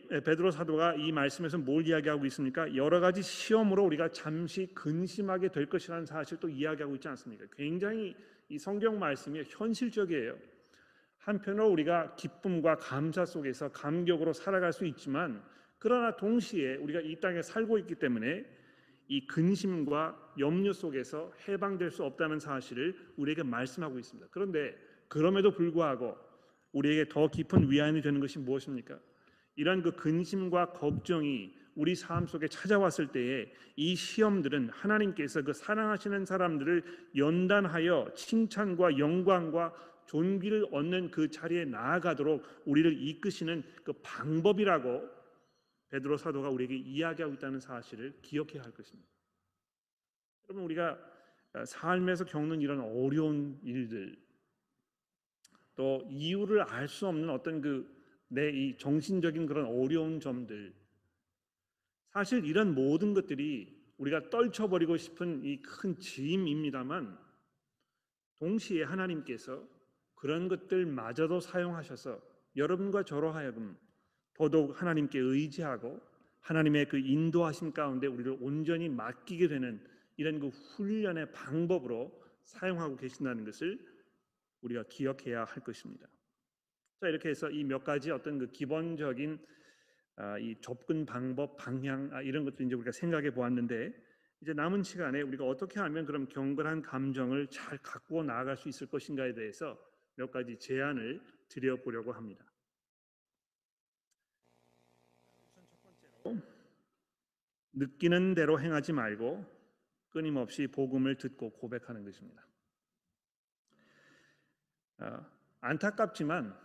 베드로 0.10 0.52
사도가 0.52 0.96
이 0.96 1.14
말씀에서 1.14 1.58
뭘 1.58 1.88
이야기하고 1.88 2.26
있습니까? 2.26 2.76
여러 2.76 3.00
가지 3.00 3.22
시험으로 3.22 3.86
우리가 3.86 4.12
잠시 4.12 4.68
근심하게 4.74 5.52
될 5.52 5.68
것이라는 5.68 6.06
사실도 6.06 6.50
이야기하고 6.50 6.96
있지 6.96 7.08
않습니까? 7.08 7.46
굉장히 7.56 8.16
이 8.50 8.60
성경 8.60 9.00
말씀이 9.00 9.44
현실적이에요. 9.48 10.57
한편으로 11.28 11.68
우리가 11.68 12.16
기쁨과 12.16 12.78
감사 12.78 13.26
속에서 13.26 13.70
감격으로 13.70 14.32
살아갈 14.32 14.72
수 14.72 14.86
있지만 14.86 15.44
그러나 15.78 16.16
동시에 16.16 16.78
우리가 16.78 17.02
이 17.02 17.20
땅에 17.20 17.42
살고 17.42 17.78
있기 17.80 17.96
때문에 17.96 18.46
이 19.10 19.28
근심과 19.28 20.34
염려 20.40 20.72
속에서 20.72 21.34
해방될 21.48 21.92
수 21.92 22.04
없다는 22.06 22.40
사실을 22.40 22.98
우리에게 23.18 23.44
말씀하고 23.44 24.00
있습니다. 24.00 24.30
그런데 24.32 24.76
그럼에도 25.10 25.52
불구하고 25.52 26.18
우리에게 26.72 27.10
더 27.10 27.30
깊은 27.30 27.72
위안이 27.72 28.02
되는 28.02 28.20
것이 28.22 28.40
무엇입니까? 28.40 28.98
이러한 29.58 29.82
그 29.82 29.92
근심과 29.96 30.72
걱정이 30.74 31.54
우리 31.76 31.94
삶 31.96 32.26
속에 32.26 32.48
찾아왔을 32.48 33.08
때에 33.08 33.52
이 33.76 33.96
시험들은 33.96 34.70
하나님께서 34.70 35.42
그 35.42 35.54
사랑하시는 35.54 36.26
사람들을 36.26 36.84
연단하여 37.16 38.12
칭찬과 38.16 38.98
영광과 38.98 39.74
존귀를 40.08 40.68
얻는 40.72 41.12
그 41.12 41.30
자리에 41.30 41.66
나아가도록 41.66 42.44
우리를 42.66 43.02
이끄시는 43.02 43.64
그 43.84 43.94
방법이라고 44.02 45.10
베드로 45.90 46.18
사도가 46.18 46.50
우리에게 46.50 46.76
이야기하고 46.76 47.36
있다는 47.36 47.60
사실을 47.60 48.20
기억해야 48.22 48.64
할 48.64 48.72
것입니다. 48.72 49.10
여러분 50.50 50.64
우리가 50.66 50.98
삶에서 51.66 52.26
겪는 52.26 52.62
이런 52.62 52.80
어려운 52.82 53.60
일들 53.64 54.18
또 55.76 56.06
이유를 56.10 56.62
알 56.64 56.88
수 56.88 57.08
없는 57.08 57.30
어떤 57.30 57.62
그 57.62 57.98
내 58.30 58.50
이 58.52 58.78
정신적인 58.78 59.46
그런 59.46 59.66
어려운 59.68 60.20
점들 60.20 60.74
사실 62.12 62.44
이런 62.44 62.76
모든 62.76 63.14
것들이 63.14 63.74
우리가 63.98 64.30
떨쳐버리고 64.30 64.98
싶은 64.98 65.44
이 65.46 65.62
큰 65.62 65.98
짐입니다만 65.98 67.18
동시에 68.36 68.84
하나님께서 68.84 69.66
그런 70.18 70.48
것들마저도 70.48 71.40
사용하셔서 71.40 72.20
여러분과 72.56 73.04
저로 73.04 73.32
하여금 73.32 73.78
더더욱 74.34 74.80
하나님께 74.82 75.20
의지하고 75.20 76.02
하나님의 76.42 76.90
그 76.90 76.98
인도하심 76.98 77.72
가운데 77.72 78.08
우리를 78.08 78.38
온전히 78.42 78.90
맡기게 78.90 79.48
되는 79.48 79.80
이런 80.18 80.40
그 80.40 80.48
훈련의 80.48 81.32
방법으로 81.32 82.12
사용하고 82.46 82.98
계신다는 82.98 83.46
것을 83.46 83.80
우리가 84.62 84.84
기억해야 84.90 85.44
할 85.46 85.64
것입니다. 85.64 86.08
자 87.00 87.08
이렇게 87.08 87.30
해서 87.30 87.50
이 87.52 87.64
몇 87.64 87.84
가지 87.84 88.10
어떤 88.10 88.40
그 88.40 88.48
기본적인 88.52 89.40
아, 90.16 90.40
이 90.40 90.56
접근 90.62 91.06
방법, 91.06 91.58
방향 91.58 92.10
아, 92.12 92.24
이런 92.24 92.44
것도 92.44 92.64
이제 92.64 92.74
우리가 92.74 92.92
생각해 92.92 93.32
보았는데 93.32 93.94
이제 94.42 94.54
남은 94.54 94.82
시간에 94.82 95.22
우리가 95.22 95.46
어떻게 95.46 95.80
하면 95.80 96.06
그럼 96.08 96.28
경건한 96.28 96.82
감정을 96.82 97.48
잘 97.48 97.78
갖고 97.84 98.24
나아갈 98.24 98.58
수 98.58 98.68
있을 98.68 98.88
것인가에 98.88 99.34
대해서 99.36 99.78
몇 100.18 100.32
가지 100.32 100.58
제안을 100.58 101.22
드려보려고 101.48 102.12
합니다. 102.12 102.46
느끼는 107.74 108.34
대로 108.34 108.60
행하지 108.60 108.92
말고 108.92 109.46
끊임없이 110.10 110.66
복음을 110.68 111.16
듣고 111.16 111.52
고백하는 111.52 112.04
것입니다. 112.04 112.46
아, 114.98 115.30
안타깝지만 115.62 116.58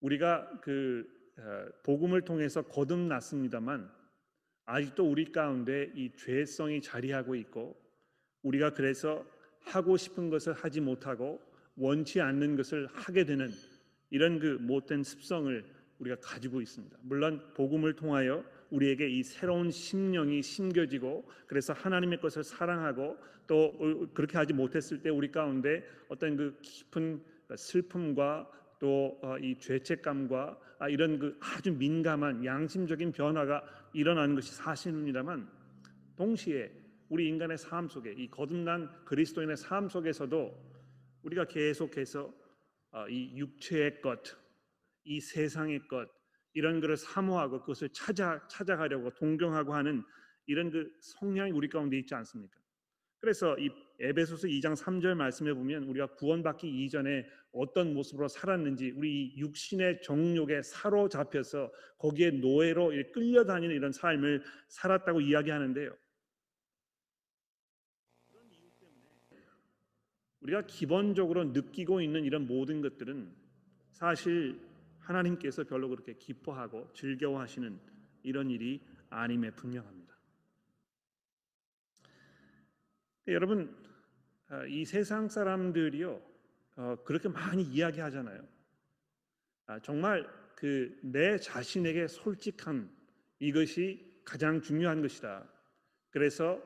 우리가 0.00 0.60
그 0.60 1.18
어, 1.36 1.68
복음을 1.82 2.22
통해서 2.22 2.62
거듭났습니다만 2.62 3.92
아직도 4.64 5.08
우리 5.10 5.32
가운데 5.32 5.90
이 5.96 6.12
죄성이 6.14 6.80
자리하고 6.80 7.34
있고 7.34 7.80
우리가 8.42 8.74
그래서 8.74 9.26
하고 9.60 9.96
싶은 9.96 10.30
것을 10.30 10.52
하지 10.52 10.80
못하고 10.80 11.47
원치 11.78 12.20
않는 12.20 12.56
것을 12.56 12.88
하게 12.92 13.24
되는 13.24 13.50
이런 14.10 14.38
그 14.38 14.58
못된 14.60 15.02
습성을 15.02 15.64
우리가 15.98 16.16
가지고 16.20 16.60
있습니다. 16.60 16.96
물론 17.02 17.42
복음을 17.54 17.94
통하여 17.94 18.44
우리에게 18.70 19.08
이 19.08 19.22
새로운 19.22 19.70
심령이 19.70 20.42
심겨지고 20.42 21.28
그래서 21.46 21.72
하나님의 21.72 22.20
것을 22.20 22.44
사랑하고 22.44 23.16
또 23.46 24.08
그렇게 24.12 24.36
하지 24.36 24.52
못했을 24.52 25.02
때 25.02 25.08
우리 25.08 25.30
가운데 25.30 25.82
어떤 26.08 26.36
그 26.36 26.58
깊은 26.60 27.22
슬픔과 27.56 28.50
또이 28.78 29.18
어, 29.22 29.58
죄책감과 29.58 30.58
아, 30.78 30.88
이런 30.88 31.18
그 31.18 31.36
아주 31.40 31.72
민감한 31.72 32.44
양심적인 32.44 33.12
변화가 33.12 33.64
일어나는 33.92 34.34
것이 34.34 34.54
사실입니다만 34.54 35.48
동시에 36.16 36.70
우리 37.08 37.26
인간의 37.28 37.58
삶 37.58 37.88
속에 37.88 38.12
이 38.12 38.30
거듭난 38.30 38.88
그리스도인의 39.04 39.56
삶 39.56 39.88
속에서도 39.88 40.67
우리가 41.22 41.46
계속해서 41.46 42.32
어, 42.90 43.08
이 43.08 43.36
육체의 43.36 44.00
것, 44.00 44.20
이 45.04 45.20
세상의 45.20 45.86
것 45.88 46.08
이런 46.54 46.80
것을 46.80 46.96
사모하고 46.96 47.60
그것을 47.60 47.90
찾아 47.90 48.46
찾아가려고 48.48 49.10
동경하고 49.10 49.74
하는 49.74 50.02
이런 50.46 50.70
그 50.70 50.90
성향이 51.00 51.52
우리 51.52 51.68
가운데 51.68 51.98
있지 51.98 52.14
않습니까? 52.14 52.58
그래서 53.20 53.58
이 53.58 53.70
에베소서 54.00 54.46
2장 54.46 54.76
3절 54.76 55.14
말씀에 55.14 55.52
보면 55.52 55.84
우리가 55.84 56.06
구원받기 56.14 56.84
이전에 56.84 57.26
어떤 57.52 57.92
모습으로 57.92 58.28
살았는지 58.28 58.92
우리 58.96 59.34
육신의 59.36 60.02
정욕에 60.02 60.62
사로잡혀서 60.62 61.72
거기에 61.98 62.30
노예로 62.30 62.92
끌려다니는 63.12 63.74
이런 63.74 63.90
삶을 63.90 64.42
살았다고 64.68 65.20
이야기하는데요. 65.20 65.96
우리가 70.48 70.62
기본적으로 70.66 71.44
느끼고 71.44 72.00
있는 72.00 72.24
이런 72.24 72.46
모든 72.46 72.80
것들은 72.80 73.30
사실 73.92 74.60
하나님께서 75.00 75.64
별로 75.64 75.88
그렇게 75.88 76.14
기뻐하고 76.14 76.90
즐거워하시는 76.94 77.78
이런 78.22 78.50
일이 78.50 78.82
아님에 79.10 79.50
분명합니다. 79.50 80.16
여러분 83.28 83.76
아, 84.48 84.64
이 84.64 84.84
세상 84.84 85.28
사람들이요 85.28 86.22
어, 86.76 86.96
그렇게 87.04 87.28
많이 87.28 87.62
이야기하잖아요. 87.62 88.42
아, 89.66 89.78
정말 89.80 90.26
그 90.54 90.98
내 91.02 91.38
자신에게 91.38 92.08
솔직한 92.08 92.90
이것이 93.38 94.22
가장 94.24 94.60
중요한 94.60 95.02
것이다. 95.02 95.46
그래서 96.10 96.60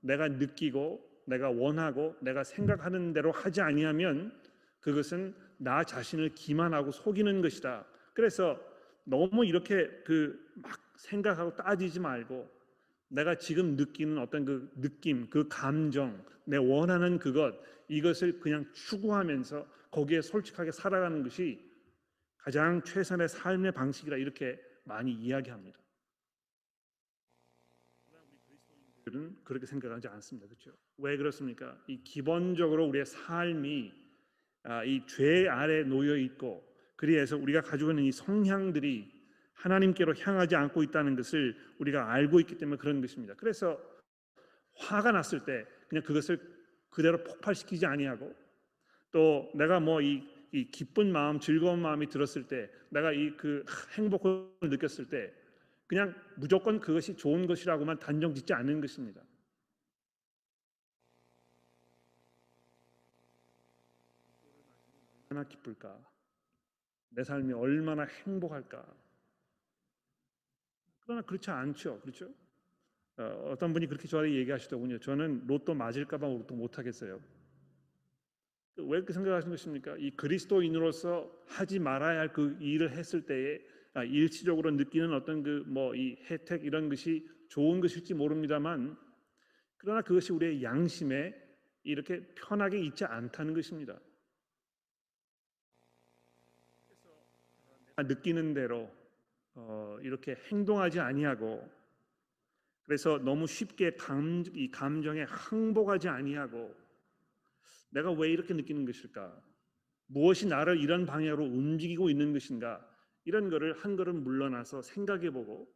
내가 0.00 0.28
느끼고 0.28 1.07
내가 1.28 1.50
원하고 1.50 2.16
내가 2.20 2.42
생각하는 2.42 3.12
대로 3.12 3.30
하지 3.30 3.60
아니하면 3.60 4.32
그것은 4.80 5.34
나 5.58 5.84
자신을 5.84 6.34
기만하고 6.34 6.90
속이는 6.90 7.42
것이다. 7.42 7.84
그래서 8.14 8.58
너무 9.04 9.44
이렇게 9.44 9.88
그 10.04 10.48
막 10.62 10.88
생각하고 10.98 11.54
따지지 11.54 12.00
말고 12.00 12.50
내가 13.08 13.36
지금 13.36 13.76
느끼는 13.76 14.18
어떤 14.18 14.44
그 14.44 14.70
느낌, 14.76 15.30
그 15.30 15.48
감정, 15.48 16.24
내 16.44 16.56
원하는 16.56 17.18
그것 17.18 17.54
이것을 17.88 18.40
그냥 18.40 18.70
추구하면서 18.72 19.66
거기에 19.90 20.20
솔직하게 20.20 20.72
살아가는 20.72 21.22
것이 21.22 21.66
가장 22.36 22.82
최선의 22.82 23.28
삶의 23.28 23.72
방식이라 23.72 24.16
이렇게 24.18 24.60
많이 24.84 25.12
이야기합니다. 25.12 25.78
은 29.14 29.38
그렇게 29.42 29.64
생각하지 29.64 30.06
않습니다. 30.08 30.46
그렇죠? 30.46 30.70
왜 30.98 31.16
그렇습니까? 31.16 31.76
이 31.86 32.02
기본적으로 32.02 32.86
우리의 32.88 33.06
삶이 33.06 33.92
아, 34.64 34.84
이죄 34.84 35.48
아래 35.48 35.82
놓여 35.84 36.16
있고 36.16 36.66
그래서 36.96 37.36
우리가 37.36 37.62
가지고 37.62 37.90
있는 37.90 38.04
이 38.04 38.12
성향들이 38.12 39.08
하나님께로 39.52 40.14
향하지 40.16 40.56
않고 40.56 40.82
있다는 40.82 41.16
것을 41.16 41.56
우리가 41.78 42.12
알고 42.12 42.40
있기 42.40 42.58
때문에 42.58 42.78
그런 42.78 43.00
것입니다. 43.00 43.34
그래서 43.34 43.80
화가 44.76 45.12
났을 45.12 45.44
때 45.44 45.64
그냥 45.88 46.02
그것을 46.04 46.38
그대로 46.90 47.22
폭발시키지 47.22 47.86
아니하고 47.86 48.34
또 49.12 49.50
내가 49.54 49.80
뭐이 49.80 50.22
기쁜 50.72 51.12
마음, 51.12 51.38
즐거운 51.40 51.80
마음이 51.80 52.08
들었을 52.08 52.46
때 52.46 52.70
내가 52.90 53.12
이 53.12 53.36
그 53.36 53.64
행복을 53.96 54.48
느꼈을 54.62 55.08
때 55.08 55.32
그냥 55.86 56.14
무조건 56.36 56.80
그것이 56.80 57.16
좋은 57.16 57.46
것이라고만 57.46 57.98
단정 57.98 58.34
짓지 58.34 58.52
않는 58.52 58.80
것입니다. 58.80 59.22
얼마나 65.30 65.37
기쁠까? 65.48 65.98
내 67.10 67.24
삶이 67.24 67.52
얼마나 67.52 68.04
행복할까? 68.04 68.84
그러나 71.00 71.22
그렇지 71.22 71.50
않죠. 71.50 72.00
그렇죠? 72.00 72.30
어, 73.16 73.56
떤 73.58 73.72
분이 73.72 73.86
그렇게 73.86 74.06
저한테 74.06 74.34
얘기하시더군요. 74.36 74.98
저는 75.00 75.46
로또 75.46 75.74
맞을까봐 75.74 76.26
로또 76.26 76.54
못 76.54 76.78
하겠어요. 76.78 77.20
왜 78.76 78.98
이렇게 78.98 79.12
생각하시는 79.12 79.50
것입니까? 79.50 79.96
이 79.98 80.10
그리스도인으로서 80.12 81.28
하지 81.46 81.78
말아야 81.80 82.20
할 82.20 82.32
그 82.32 82.56
일을 82.60 82.92
했을 82.92 83.26
때에 83.26 83.58
아, 83.94 84.04
일시적으로 84.04 84.70
느끼는 84.70 85.12
어떤 85.12 85.42
그 85.42 85.64
뭐 85.66 85.94
이 85.96 86.16
혜택 86.30 86.64
이런 86.64 86.88
것이 86.88 87.26
좋은 87.48 87.80
것일지 87.80 88.14
모릅니다만 88.14 88.96
그러나 89.78 90.02
그것이 90.02 90.32
우리의 90.32 90.62
양심에 90.62 91.34
이렇게 91.82 92.20
편하게 92.34 92.78
있지 92.80 93.04
않다는 93.04 93.54
것입니다. 93.54 93.98
느끼는 98.02 98.54
대로 98.54 98.90
어, 99.54 99.98
이렇게 100.02 100.36
행동하지 100.50 101.00
아니하고 101.00 101.68
그래서 102.84 103.18
너무 103.18 103.46
쉽게 103.46 103.96
감, 103.96 104.44
이 104.54 104.70
감정에 104.70 105.24
항복하지 105.24 106.08
아니하고 106.08 106.74
내가 107.90 108.12
왜 108.12 108.30
이렇게 108.30 108.54
느끼는 108.54 108.86
것일까? 108.86 109.42
무엇이 110.06 110.46
나를 110.46 110.80
이런 110.80 111.04
방향으로 111.04 111.44
움직이고 111.44 112.08
있는 112.08 112.32
것인가? 112.32 112.86
이런 113.24 113.50
거를 113.50 113.74
한 113.74 113.96
걸음 113.96 114.24
물러나서 114.24 114.80
생각해 114.80 115.30
보고 115.30 115.70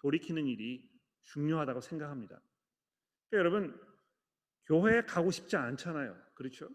돌이키는 0.00 0.46
일이 0.46 0.90
중요하다고 1.22 1.80
생각합니다. 1.80 2.40
그러니까 3.30 3.60
여러분 3.60 3.80
교회에 4.66 5.02
가고 5.02 5.30
싶지 5.30 5.56
않잖아요. 5.56 6.16
그렇죠? 6.34 6.68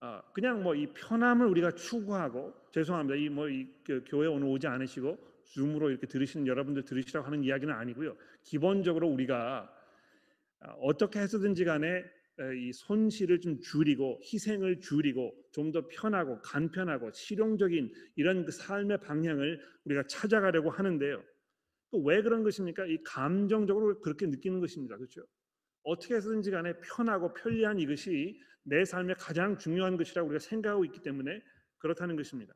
아, 0.00 0.22
그냥 0.32 0.62
뭐 0.62 0.74
이 0.74 0.86
편함을 0.94 1.46
우리가 1.46 1.72
추구하고 1.72 2.54
죄송합니다. 2.72 3.16
이 3.16 3.28
뭐이 3.28 3.66
그 3.84 4.02
교회 4.06 4.26
오늘 4.28 4.48
오지 4.48 4.66
않으시고 4.66 5.18
줌으로 5.44 5.90
이렇게 5.90 6.06
들으시는 6.06 6.46
여러분들 6.46 6.84
들으시라고 6.84 7.26
하는 7.26 7.42
이야기는 7.44 7.72
아니고요. 7.74 8.16
기본적으로 8.44 9.08
우리가 9.08 9.70
아, 10.60 10.72
어떻게 10.80 11.20
해서든지 11.20 11.64
간에 11.64 12.04
이 12.58 12.72
손실을 12.72 13.40
좀 13.40 13.60
줄이고 13.60 14.20
희생을 14.24 14.80
줄이고 14.80 15.34
좀 15.52 15.72
더 15.72 15.86
편하고 15.88 16.40
간편하고 16.40 17.10
실용적인 17.12 17.92
이런 18.16 18.44
그 18.46 18.52
삶의 18.52 19.00
방향을 19.02 19.60
우리가 19.84 20.04
찾아가려고 20.08 20.70
하는데요. 20.70 21.22
또 21.90 21.98
왜 22.04 22.22
그런 22.22 22.42
것입니까? 22.42 22.86
이 22.86 23.02
감정적으로 23.04 24.00
그렇게 24.00 24.26
느끼는 24.26 24.60
것입니다. 24.60 24.96
그렇죠? 24.96 25.22
어떻게 25.82 26.14
해서든지 26.14 26.50
간에 26.50 26.72
편하고 26.80 27.34
편리한 27.34 27.78
이것이 27.80 28.40
내 28.62 28.84
삶의 28.84 29.16
가장 29.18 29.58
중요한 29.58 29.96
것이라고 29.96 30.28
우리가 30.28 30.38
생각하고 30.40 30.84
있기 30.84 31.00
때문에 31.02 31.42
그렇다는 31.78 32.16
것입니다. 32.16 32.54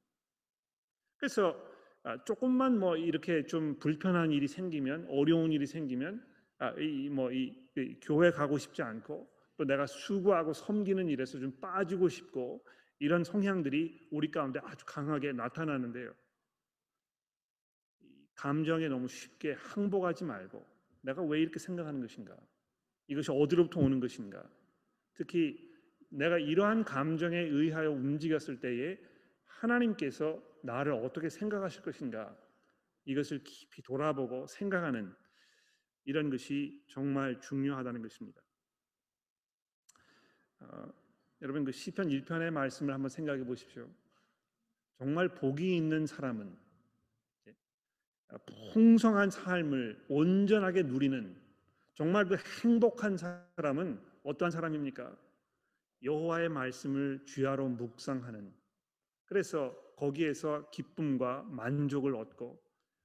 그래서 1.17 1.57
아, 2.03 2.23
조금만 2.25 2.79
뭐 2.79 2.97
이렇게 2.97 3.47
좀 3.47 3.79
불편한 3.79 4.31
일이 4.31 4.47
생기면 4.47 5.07
어려운 5.09 5.53
일이 5.53 5.67
생기면 5.67 6.23
아, 6.59 6.71
이뭐이 6.73 7.71
뭐 7.75 7.85
교회 8.03 8.31
가고 8.31 8.59
싶지 8.59 8.83
않고 8.83 9.31
또 9.57 9.65
내가 9.65 9.87
수고하고 9.87 10.53
섬기는 10.53 11.09
일에서 11.09 11.39
좀 11.39 11.59
빠지고 11.61 12.09
싶고 12.09 12.65
이런 12.99 13.25
성향들이 13.25 14.09
우리 14.11 14.31
가운데 14.31 14.61
아주 14.63 14.85
강하게 14.87 15.33
나타나는데요. 15.33 16.15
감정에 18.35 18.89
너무 18.89 19.09
쉽게 19.09 19.53
항복하지 19.53 20.25
말고 20.25 20.67
내가 21.03 21.23
왜 21.23 21.41
이렇게 21.41 21.59
생각하는 21.59 22.01
것인가? 22.01 22.37
이것이 23.07 23.31
어디로부터 23.31 23.81
오는 23.81 24.01
것인가? 24.01 24.45
특히 25.15 25.74
내가 26.15 26.39
이러한 26.39 26.85
감정에 26.85 27.37
의하여 27.39 27.91
움직였을 27.91 28.61
때에 28.61 28.99
하나님께서 29.45 30.41
나를 30.63 30.93
어떻게 30.93 31.29
생각하실 31.29 31.83
것인가? 31.83 32.37
이것을 33.05 33.43
깊이 33.43 33.83
돌아보고 33.83 34.47
생각하는 34.47 35.13
이런 36.05 36.31
것이 36.31 36.83
정말 36.89 37.41
중요하다는 37.41 38.03
것입니다. 38.03 38.41
어, 40.61 40.93
여러분 41.43 41.65
그 41.65 41.73
시편 41.73 42.09
1편의 42.09 42.51
말씀을 42.51 42.95
한번 42.95 43.09
생각해 43.09 43.45
보십시오. 43.45 43.89
정말 44.99 45.35
복이 45.35 45.77
있는 45.77 46.07
사람은 46.07 46.57
풍성한 48.73 49.31
삶을 49.31 50.07
온전하게 50.09 50.85
누리는 50.85 51.37
정말 51.95 52.27
그 52.27 52.37
행복한 52.63 53.17
사람은 53.17 54.01
어떠한 54.23 54.51
사람입니까? 54.51 55.17
여호와의 56.05 56.49
말씀을 56.51 57.25
주야로 57.25 57.69
묵상하는 57.69 58.53
그래서 59.25 59.75
거기에서 59.97 60.71
기쁨과 60.71 61.45
만족을 61.45 62.15
얻고 62.15 62.61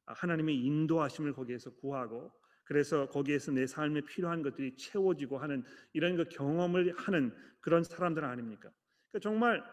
하나님의 0.06 0.58
인도하심을 0.58 1.34
거기에서 1.34 1.72
구하고 1.76 2.32
그래서 2.64 3.08
거기에서 3.10 3.52
내 3.52 3.66
삶에 3.66 4.02
필요한 4.02 4.44
것들이 4.44 4.76
채워지고 4.78 5.40
하는 5.40 5.64
이런 5.94 6.16
그 6.16 6.26
경험을 6.26 6.94
하는 6.98 7.34
그런 7.62 7.84
사람들 7.84 8.24
아닙니까? 8.24 8.70
그러니까 9.10 9.20
정말 9.22 9.64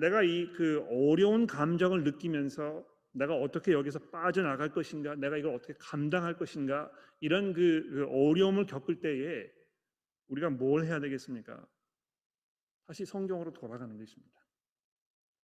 내가 0.00 0.22
이 0.22 0.52
그 0.56 0.84
어려운 0.90 1.46
감정을 1.46 2.02
느끼면서 2.02 2.84
내가 3.12 3.34
어떻게 3.34 3.72
여기서 3.72 3.98
빠져나갈 4.10 4.72
것인가, 4.72 5.14
내가 5.14 5.36
이걸 5.36 5.54
어떻게 5.54 5.74
감당할 5.78 6.36
것인가 6.36 6.90
이런 7.20 7.52
그, 7.52 7.88
그 7.90 8.06
어려움을 8.08 8.66
겪을 8.66 9.00
때에 9.00 9.50
우리가 10.28 10.50
뭘 10.50 10.84
해야 10.84 11.00
되겠습니까? 11.00 11.64
다시 12.90 13.06
성경으로 13.06 13.52
돌아가는 13.52 13.96
것입니다. 13.96 14.34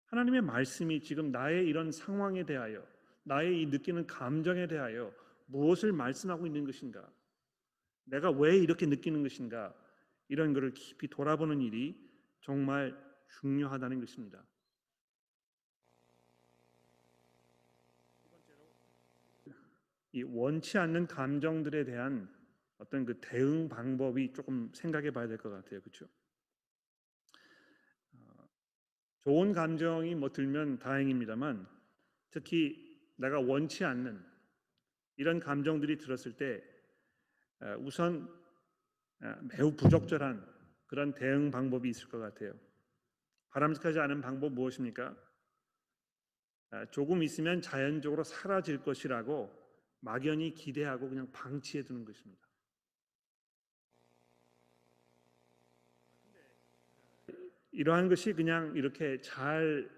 하나님의 0.05 0.43
말씀이 0.43 1.01
지금 1.01 1.29
나의 1.29 1.67
이런 1.67 1.91
상황에 1.91 2.45
대하여 2.45 2.87
나의 3.23 3.61
이 3.61 3.65
느끼는 3.65 4.07
감정에 4.07 4.65
대하여 4.65 5.13
무엇을 5.47 5.91
말씀하고 5.91 6.45
있는 6.45 6.63
것인가? 6.63 7.05
내가 8.05 8.31
왜 8.31 8.57
이렇게 8.57 8.85
느끼는 8.85 9.23
것인가? 9.23 9.75
이런 10.29 10.53
것을 10.53 10.73
깊이 10.73 11.09
돌아보는 11.09 11.59
일이 11.59 12.09
정말 12.39 12.97
중요하다는 13.41 13.99
것입니다. 13.99 14.41
이 20.13 20.23
원치 20.23 20.77
않는 20.77 21.07
감정들에 21.07 21.83
대한 21.83 22.33
어떤 22.77 23.03
그 23.03 23.19
대응 23.19 23.67
방법이 23.67 24.31
조금 24.31 24.71
생각해 24.73 25.11
봐야 25.11 25.27
될 25.27 25.37
것 25.37 25.49
같아요. 25.49 25.81
그렇죠? 25.81 26.07
좋은 29.23 29.53
감정이 29.53 30.15
뭐 30.15 30.31
들면 30.31 30.79
다행입니다만 30.79 31.67
특히 32.29 32.83
내가 33.15 33.39
원치 33.39 33.85
않는 33.85 34.21
이런 35.15 35.39
감정들이 35.39 35.97
들었을 35.97 36.35
때 36.35 36.61
우선 37.79 38.29
아, 39.21 39.35
매우 39.43 39.73
부적절한 39.73 40.45
그런 40.87 41.13
대응 41.13 41.49
방법이 41.49 41.89
있을 41.89 42.09
것 42.09 42.19
같아요. 42.19 42.53
바람직하지 43.51 43.99
않은 43.99 44.19
방법 44.19 44.51
무엇입니까? 44.53 45.15
아, 46.71 46.85
조금 46.91 47.23
있으면 47.23 47.61
자연적으로 47.61 48.23
사라질 48.23 48.81
것이라고 48.81 49.49
막연히 50.01 50.53
기대하고 50.53 51.07
그냥 51.07 51.31
방치해 51.31 51.83
두는 51.83 52.03
것입니다. 52.03 52.42
이러한 57.73 58.07
것이 58.07 58.33
그냥 58.33 58.75
이렇게 58.75 59.19
잘 59.21 59.89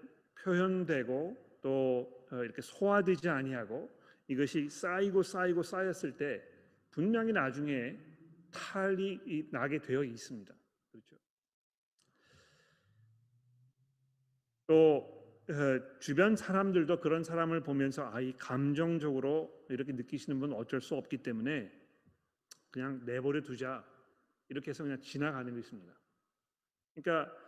표현되고 0.42 1.58
또 1.62 2.26
어, 2.32 2.42
이렇게 2.42 2.62
소화되지 2.62 3.28
아니하고 3.28 3.94
이것이 4.28 4.68
쌓이고 4.68 5.22
쌓이고 5.22 5.62
쌓였을 5.62 6.16
때 6.16 6.42
분명히 6.90 7.32
나중에 7.32 7.96
탈이 8.50 9.48
나게 9.50 9.78
되어 9.78 10.02
있습니다. 10.02 10.54
그렇죠. 10.90 11.16
또 14.66 15.16
어, 15.48 15.98
주변 16.00 16.34
사람들도 16.34 17.00
그런 17.00 17.22
사람을 17.22 17.62
보면서 17.62 18.10
아, 18.12 18.20
이 18.20 18.32
감정적으로 18.36 19.66
이렇게 19.68 19.92
느끼시는 19.92 20.40
분은 20.40 20.56
어쩔 20.56 20.80
수 20.80 20.96
없기 20.96 21.18
때문에 21.18 21.70
그냥 22.70 23.04
내버려 23.04 23.42
두자 23.42 23.84
이렇게 24.48 24.70
해서 24.70 24.82
그냥 24.82 25.00
지나가는 25.00 25.54
것입니다. 25.54 25.92
그러니까 26.94 27.32
아, 27.32 27.45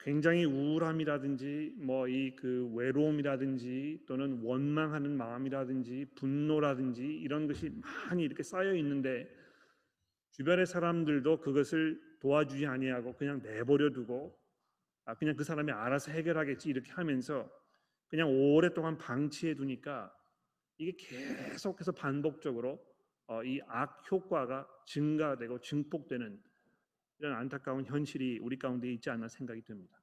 굉장히 0.00 0.44
우울함이라든지 0.44 1.74
뭐 1.78 2.08
이 2.08 2.34
그 2.36 2.68
외로움이라든지 2.74 4.04
또는 4.06 4.40
원망하는 4.42 5.16
마음이라든지 5.16 6.06
분노라든지 6.16 7.04
이런 7.04 7.46
것이 7.46 7.70
많이 7.70 8.24
이렇게 8.24 8.42
쌓여 8.42 8.74
있는데 8.74 9.30
주변의 10.32 10.66
사람들도 10.66 11.40
그것을 11.40 12.00
도와주지 12.20 12.66
아니하고 12.66 13.14
그냥 13.16 13.40
내버려 13.42 13.90
두고 13.90 14.36
아 15.04 15.14
그냥 15.14 15.36
그 15.36 15.44
사람이 15.44 15.70
알아서 15.70 16.10
해결하겠지 16.10 16.68
이렇게 16.68 16.90
하면서 16.92 17.48
그냥 18.08 18.28
오랫동안 18.30 18.98
방치해 18.98 19.54
두니까 19.54 20.12
이게 20.78 20.96
계속해서 20.96 21.92
반복적으로 21.92 22.84
어, 23.26 23.44
이악 23.44 24.10
효과가 24.10 24.66
증가되고 24.86 25.60
증폭되는 25.60 26.42
이런 27.18 27.34
안타까운 27.34 27.84
현실이 27.84 28.38
우리 28.40 28.58
가운데 28.58 28.90
있지 28.92 29.10
않나 29.10 29.28
생각이 29.28 29.62
듭니다. 29.62 29.98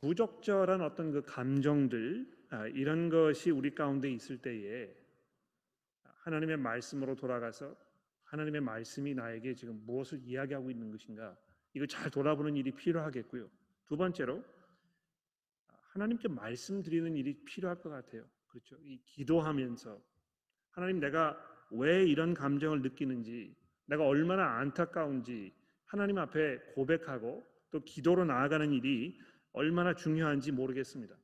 부적절한 0.00 0.82
어떤 0.82 1.10
그 1.10 1.22
감정들 1.22 2.36
아, 2.50 2.66
이런 2.68 3.08
것이 3.08 3.50
우리 3.50 3.74
가운데 3.74 4.10
있을 4.10 4.38
때에 4.38 4.94
하나님의 6.02 6.58
말씀으로 6.58 7.16
돌아가서 7.16 7.76
하나님의 8.24 8.60
말씀이 8.60 9.14
나에게 9.14 9.54
지금 9.54 9.82
무엇을 9.84 10.20
이야기하고 10.22 10.70
있는 10.70 10.90
것인가 10.90 11.36
이걸 11.74 11.88
잘 11.88 12.10
돌아보는 12.10 12.56
일이 12.56 12.70
필요하겠고요. 12.70 13.48
두 13.86 13.96
번째로 13.96 14.44
하나님께 15.66 16.28
말씀드리는 16.28 17.16
일이 17.16 17.44
필요할 17.44 17.80
것 17.80 17.88
같아요. 17.90 18.28
그렇죠. 18.46 18.76
이 18.82 19.00
기도하면서 19.04 20.00
하나님 20.76 21.00
내가 21.00 21.36
왜 21.70 22.04
이런 22.04 22.34
감정을 22.34 22.82
느끼는지 22.82 23.56
내가 23.86 24.06
얼마나 24.06 24.58
안타까운지 24.58 25.52
하나님 25.86 26.18
앞에 26.18 26.58
고백하고 26.74 27.44
또 27.70 27.82
기도로 27.82 28.26
나아가는 28.26 28.70
일이 28.72 29.18
얼마나 29.52 29.94
중요한지 29.94 30.52
모르겠습니다. 30.52 31.16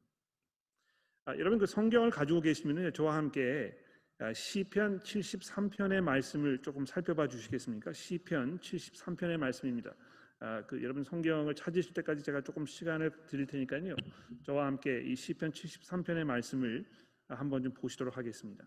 아, 1.27 1.37
여러분 1.37 1.59
그 1.59 1.67
성경을 1.67 2.11
가지고 2.11 2.41
계시면 2.41 2.95
저와 2.95 3.15
함께 3.15 3.79
아, 4.19 4.33
시편 4.33 5.01
73편의 5.01 6.01
말씀을 6.01 6.63
조금 6.63 6.87
살펴봐 6.87 7.29
주시겠습니까? 7.29 7.93
시편 7.93 8.59
73편의 8.59 9.37
말씀입니다. 9.37 9.95
아, 10.41 10.65
그 10.67 10.83
여러분 10.83 11.05
성경을 11.05 11.55
찾으실 11.55 11.93
때까지 11.93 12.23
제가 12.23 12.41
조금 12.41 12.65
시간을 12.65 13.11
드릴 13.27 13.47
테니까요. 13.47 13.97
저와 14.45 14.65
함께 14.65 15.03
이 15.03 15.15
시편 15.15 15.53
73편의 15.53 16.25
말씀을 16.25 16.87
한번 17.29 17.63
좀 17.63 17.75
보시도록 17.75 18.17
하겠습니다. 18.17 18.65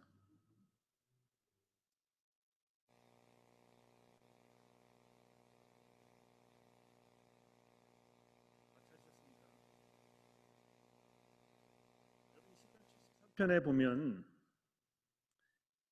시편에 13.35 13.59
보면 13.59 14.23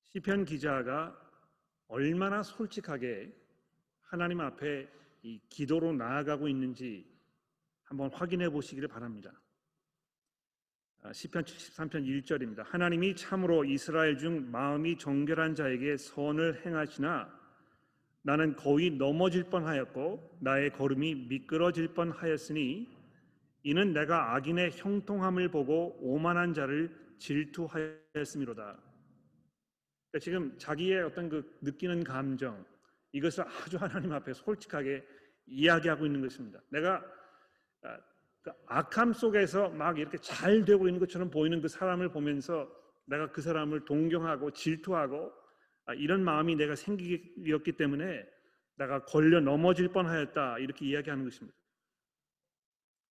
시편 0.04 0.46
기자가 0.46 1.14
얼마나 1.88 2.42
솔직하게 2.42 3.30
하나님 4.00 4.40
앞에 4.40 4.88
이 5.22 5.38
기도로 5.50 5.92
나아가고 5.92 6.48
있는지 6.48 7.06
한번 7.82 8.10
확인해 8.10 8.48
보시기를 8.48 8.88
바랍니다. 8.88 9.30
아, 11.02 11.12
시편 11.12 11.44
73편 11.44 12.06
1절입니다. 12.06 12.64
하나님이 12.64 13.14
참으로 13.14 13.62
이스라엘 13.66 14.16
중 14.16 14.50
마음이 14.50 14.96
정결한 14.96 15.54
자에게 15.54 15.98
선을 15.98 16.64
행하시나 16.64 17.28
나는 18.22 18.56
거의 18.56 18.90
넘어질 18.90 19.44
뻔하였고 19.50 20.38
나의 20.40 20.72
걸음이 20.72 21.14
미끄러질 21.28 21.88
뻔하였으니 21.88 22.88
이는 23.64 23.92
내가 23.92 24.34
악인의 24.34 24.70
형통함을 24.72 25.50
보고 25.50 25.98
오만한 26.00 26.54
자를 26.54 27.03
질투하였음이로다. 27.18 28.62
그러니까 28.62 30.18
지금 30.20 30.58
자기의 30.58 31.02
어떤 31.02 31.28
그 31.28 31.58
느끼는 31.60 32.04
감정 32.04 32.64
이것을 33.12 33.44
아주 33.46 33.76
하나님 33.76 34.12
앞에 34.12 34.32
솔직하게 34.32 35.04
이야기하고 35.46 36.06
있는 36.06 36.20
것입니다. 36.20 36.60
내가 36.70 37.04
아, 37.82 37.98
그 38.42 38.50
악함 38.66 39.12
속에서 39.12 39.70
막 39.70 39.98
이렇게 39.98 40.18
잘 40.18 40.64
되고 40.64 40.86
있는 40.86 41.00
것처럼 41.00 41.30
보이는 41.30 41.60
그 41.60 41.68
사람을 41.68 42.10
보면서 42.10 42.70
내가 43.06 43.30
그 43.30 43.42
사람을 43.42 43.84
동경하고 43.84 44.50
질투하고 44.52 45.32
아, 45.86 45.94
이런 45.94 46.24
마음이 46.24 46.56
내가 46.56 46.74
생기었기 46.74 47.72
때문에 47.72 48.24
내가 48.76 49.04
걸려 49.04 49.40
넘어질 49.40 49.88
뻔하였다 49.88 50.58
이렇게 50.58 50.86
이야기하는 50.86 51.24
것입니다. 51.24 51.56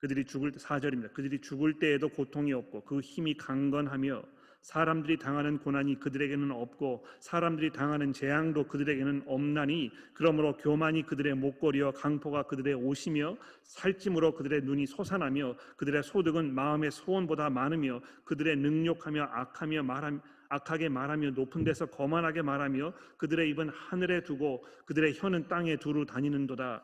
그들이 0.04 0.26
죽을 0.26 0.52
사절입니다. 0.58 1.14
그들이 1.14 1.40
죽을 1.40 1.80
때에도 1.80 2.10
고통이 2.10 2.52
없고 2.52 2.82
그 2.82 3.00
힘이 3.00 3.38
강건하며 3.38 4.22
사람들이 4.60 5.18
당하는 5.18 5.60
고난이 5.60 6.02
그들에게는 6.02 6.52
없고 6.52 7.06
사람들이 7.22 7.72
당하는 7.72 8.12
재앙도 8.12 8.68
그들에게는 8.68 9.24
없나니 9.26 9.92
그러므로 10.14 10.58
교만이 10.58 11.04
그들의 11.04 11.36
목걸이와 11.36 11.92
강포가 11.92 12.44
그들의 12.44 12.74
옷이며 12.74 13.38
살찜으로 13.64 14.34
그들의 14.34 14.64
눈이 14.64 14.88
솟아나며 14.88 15.56
그들의 15.78 16.04
소득은 16.04 16.54
마음의 16.54 16.92
소원보다 16.92 17.50
많으며 17.50 18.02
그들의 18.26 18.58
능욕하며 18.58 19.24
악하며 19.24 19.84
말하며 19.84 20.20
악하게 20.50 20.90
말하며 20.90 21.32
높은 21.32 21.64
데서 21.64 21.86
거만하게 21.86 22.42
말하며 22.42 22.92
그들의 23.18 23.50
입은 23.52 23.70
하늘에 23.70 24.22
두고 24.22 24.66
그들의 24.86 25.14
혀는 25.16 25.48
땅에 25.48 25.78
두루 25.78 26.06
다니는도다 26.06 26.84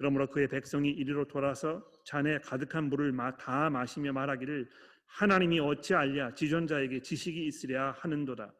그러므로 0.00 0.26
그의 0.28 0.48
백성이 0.48 0.88
이리로 0.92 1.26
돌아서 1.26 1.86
잔에 2.04 2.38
가득한 2.38 2.84
물을 2.84 3.14
다 3.38 3.68
마시며 3.68 4.14
말하기를 4.14 4.66
하나님이 5.04 5.60
어찌 5.60 5.94
알랴 5.94 6.32
지존자에게 6.32 7.02
지식이 7.02 7.44
있으랴 7.44 7.90
하는도다. 7.98 8.50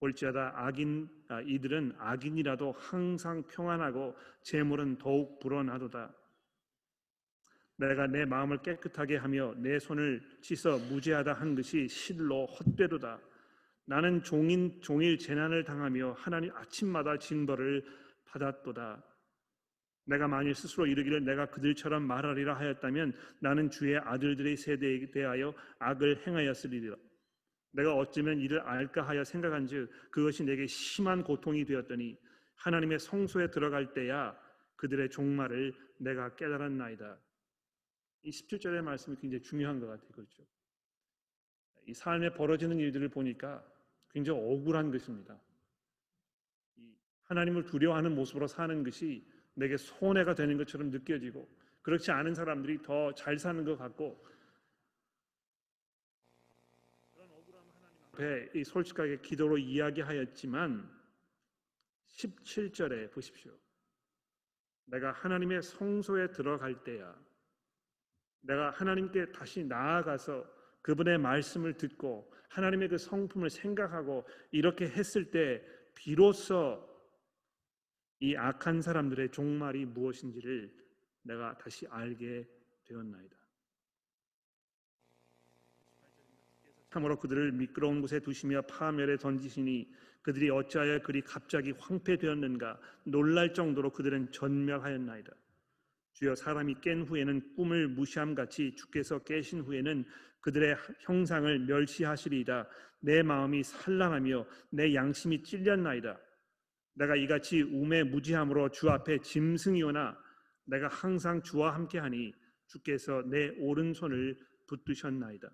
볼지어다 0.00 0.54
악인 0.56 1.08
아, 1.28 1.40
이들은 1.42 1.94
악인이라도 1.96 2.72
항상 2.72 3.44
평안하고 3.46 4.16
재물은 4.42 4.98
더욱 4.98 5.38
불어나도다. 5.38 6.12
내가 7.76 8.08
내 8.08 8.24
마음을 8.24 8.62
깨끗하게 8.62 9.16
하며 9.16 9.54
내 9.58 9.78
손을 9.78 10.20
씻어 10.40 10.76
무죄하다 10.90 11.34
한 11.34 11.54
것이 11.54 11.86
실로 11.86 12.46
헛되도다. 12.46 13.20
나는 13.84 14.24
종인 14.24 14.80
종일 14.80 15.18
재난을 15.18 15.62
당하며 15.62 16.14
하나님 16.18 16.50
아침마다 16.56 17.16
징벌을 17.16 17.84
받았도다. 18.24 19.04
내가 20.10 20.26
만일 20.26 20.56
스스로 20.56 20.86
이르기를 20.86 21.24
내가 21.24 21.46
그들처럼 21.46 22.02
말하리라 22.02 22.58
하였다면 22.58 23.12
나는 23.38 23.70
주의 23.70 23.96
아들들의 23.96 24.56
세대에 24.56 25.10
대하여 25.12 25.54
악을 25.78 26.26
행하였으리라. 26.26 26.96
내가 27.70 27.94
어쩌면 27.94 28.40
이를 28.40 28.58
알까 28.60 29.02
하여 29.02 29.22
생각한즉 29.22 29.88
그것이 30.10 30.42
내게 30.42 30.66
심한 30.66 31.22
고통이 31.22 31.64
되었더니 31.64 32.18
하나님의 32.56 32.98
성소에 32.98 33.52
들어갈 33.52 33.94
때야 33.94 34.36
그들의 34.74 35.10
종말을 35.10 35.72
내가 35.98 36.34
깨달았나이다. 36.34 37.16
이 38.22 38.30
17절의 38.30 38.82
말씀이 38.82 39.16
굉장히 39.16 39.42
중요한 39.42 39.78
것 39.78 39.86
같아요. 39.86 40.08
그렇죠? 40.10 40.42
이 41.86 41.94
삶에 41.94 42.34
벌어지는 42.34 42.78
일들을 42.78 43.08
보니까 43.10 43.64
굉장히 44.10 44.40
억울한 44.40 44.90
것입니다. 44.90 45.40
하나님을 47.22 47.64
두려워하는 47.64 48.16
모습으로 48.16 48.48
사는 48.48 48.82
것이 48.82 49.24
내게 49.60 49.76
손해가 49.76 50.34
되는 50.34 50.56
것처럼 50.56 50.90
느껴지고 50.90 51.46
그렇지 51.82 52.10
않은 52.10 52.34
사람들이 52.34 52.80
더 52.82 53.12
잘 53.14 53.38
사는 53.38 53.62
것 53.62 53.76
같고 53.76 54.24
그런 57.12 57.30
억울함 57.30 57.62
하나님 57.74 57.98
앞에 58.06 58.58
이 58.58 58.64
솔직하게 58.64 59.20
기도로 59.20 59.58
이야기하였지만 59.58 60.90
17절에 62.08 63.12
보십시오. 63.12 63.52
내가 64.86 65.12
하나님의 65.12 65.62
성소에 65.62 66.32
들어갈 66.32 66.82
때야 66.82 67.14
내가 68.40 68.70
하나님께 68.70 69.30
다시 69.30 69.62
나아가서 69.62 70.44
그분의 70.80 71.18
말씀을 71.18 71.74
듣고 71.74 72.32
하나님의 72.48 72.88
그 72.88 72.96
성품을 72.98 73.50
생각하고 73.50 74.26
이렇게 74.50 74.88
했을 74.88 75.30
때 75.30 75.62
비로소 75.94 76.89
이 78.20 78.36
악한 78.36 78.82
사람들의 78.82 79.30
종말이 79.30 79.86
무엇인지를 79.86 80.70
내가 81.22 81.56
다시 81.58 81.86
알게 81.88 82.46
되었나이다. 82.84 83.36
참으로 86.90 87.18
그들을 87.18 87.52
미끄러운 87.52 88.00
곳에 88.00 88.20
두시며 88.20 88.62
파멸에 88.62 89.16
던지시니 89.16 89.92
그들이 90.22 90.50
어찌하여 90.50 91.00
그리 91.00 91.22
갑자기 91.22 91.70
황폐되었는가 91.72 92.78
놀랄 93.04 93.54
정도로 93.54 93.90
그들은 93.90 94.32
전멸하였나이다. 94.32 95.32
주여 96.12 96.34
사람이 96.34 96.76
깬 96.82 97.02
후에는 97.02 97.54
꿈을 97.54 97.88
무시함 97.88 98.34
같이 98.34 98.74
주께서 98.74 99.20
깨신 99.20 99.60
후에는 99.60 100.04
그들의 100.40 100.76
형상을 101.00 101.58
멸시하시리이다. 101.60 102.68
내 103.00 103.22
마음이 103.22 103.62
산란하며 103.62 104.46
내 104.70 104.94
양심이 104.94 105.42
찔렸나이다. 105.42 106.18
내가 106.94 107.16
이같이 107.16 107.62
우매 107.62 108.02
무지함으로 108.02 108.70
주 108.70 108.90
앞에 108.90 109.18
짐승이오나 109.18 110.16
내가 110.64 110.88
항상 110.88 111.42
주와 111.42 111.74
함께하니 111.74 112.32
주께서 112.66 113.22
내 113.26 113.48
오른손을 113.58 114.38
붙드셨나이다. 114.66 115.50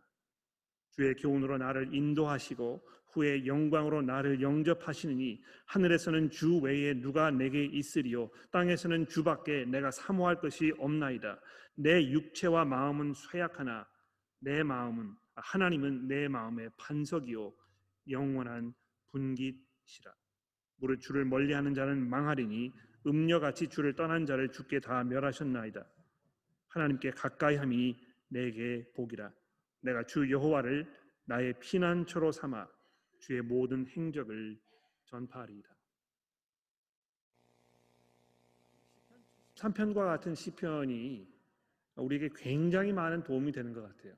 주의 0.91 1.15
교훈으로 1.15 1.59
나를 1.59 1.95
인도하시고 1.95 2.87
후에 3.13 3.47
영광으로 3.47 4.03
나를 4.03 4.43
영접하시느니 4.43 5.43
하늘에서는 5.67 6.31
주 6.31 6.59
외에 6.59 6.95
누가 6.95 7.31
내게 7.31 7.65
있으리요 7.65 8.31
땅에서는 8.51 9.09
주밖에 9.09 9.65
내가 9.65 9.91
사모할 9.91 10.41
것이 10.41 10.73
없나이다. 10.79 11.41
내 11.75 12.11
육체와 12.11 12.65
마음은 12.65 13.15
쇠약하나 13.15 13.87
내 14.41 14.63
마음은 14.63 15.15
하나님은 15.35 16.09
내 16.09 16.29
마음의 16.29 16.71
반석이요 16.77 17.53
영원한 18.11 18.75
분깃이라. 19.11 20.15
무릇 20.79 21.01
주를 21.01 21.25
멀리하는 21.25 21.75
자는 21.75 22.09
망하리니 22.09 22.73
음녀같이 23.07 23.69
주를 23.69 23.95
떠난 23.95 24.27
자를 24.27 24.51
주께 24.51 24.81
다 24.81 25.05
멸하셨나이다. 25.05 25.87
하나님께 26.69 27.13
가까이함이 27.13 27.97
내게 28.29 28.85
복이라. 28.95 29.33
내가 29.81 30.05
주 30.05 30.31
여호와를 30.31 30.87
나의 31.25 31.55
피난처로 31.61 32.33
삼아 32.33 32.69
주의 33.21 33.41
모든 33.43 33.87
행적을 33.87 34.59
전파하리이다. 35.07 35.77
3편과 39.55 39.95
같은 39.95 40.35
시편이 40.35 41.27
우리에게 41.97 42.29
굉장히 42.37 42.93
많은 42.93 43.23
도움이 43.23 43.53
되는 43.53 43.73
것 43.73 43.83
같아요. 43.83 44.15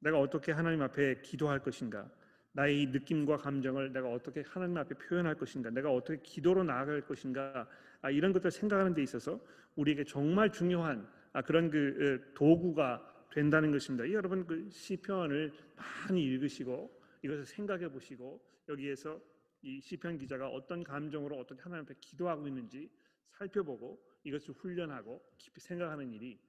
내가 0.00 0.18
어떻게 0.18 0.52
하나님 0.52 0.80
앞에 0.82 1.20
기도할 1.20 1.62
것인가? 1.62 2.10
나의 2.52 2.82
이 2.82 2.86
느낌과 2.86 3.36
감정을 3.38 3.92
내가 3.92 4.10
어떻게 4.10 4.42
하나님 4.46 4.76
앞에 4.78 4.94
표현할 4.94 5.36
것인가? 5.36 5.70
내가 5.70 5.92
어떻게 5.92 6.20
기도로 6.22 6.64
나아갈 6.64 7.02
것인가? 7.02 7.68
아, 8.02 8.10
이런 8.10 8.32
것들 8.32 8.50
생각하는 8.50 8.94
데 8.94 9.02
있어서 9.02 9.40
우리에게 9.76 10.04
정말 10.04 10.50
중요한 10.52 11.08
아, 11.32 11.42
그런 11.42 11.70
그 11.70 12.32
도구가 12.34 13.28
된다는 13.32 13.70
것입니다. 13.70 14.10
여러분 14.10 14.46
그 14.46 14.68
시편을 14.70 15.52
많이 15.76 16.24
읽으시고 16.24 16.98
이것을 17.22 17.44
생각해 17.44 17.88
보시고 17.90 18.42
여기에서 18.68 19.20
이 19.62 19.80
시편 19.80 20.18
기자가 20.18 20.48
어떤 20.48 20.82
감정으로 20.82 21.36
어떻게 21.38 21.60
하나님 21.60 21.84
앞에 21.84 21.94
기도하고 22.00 22.46
있는지 22.46 22.90
살펴보고 23.30 24.02
이것을 24.24 24.54
훈련하고 24.54 25.22
깊이 25.36 25.60
생각하는 25.60 26.12
일이 26.12 26.40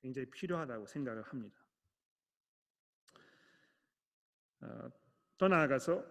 굉장히 0.00 0.30
필요하다고 0.30 0.86
생각을 0.86 1.22
합니다. 1.22 1.56
어, 4.60 4.90
더 5.36 5.48
나아가서 5.48 6.04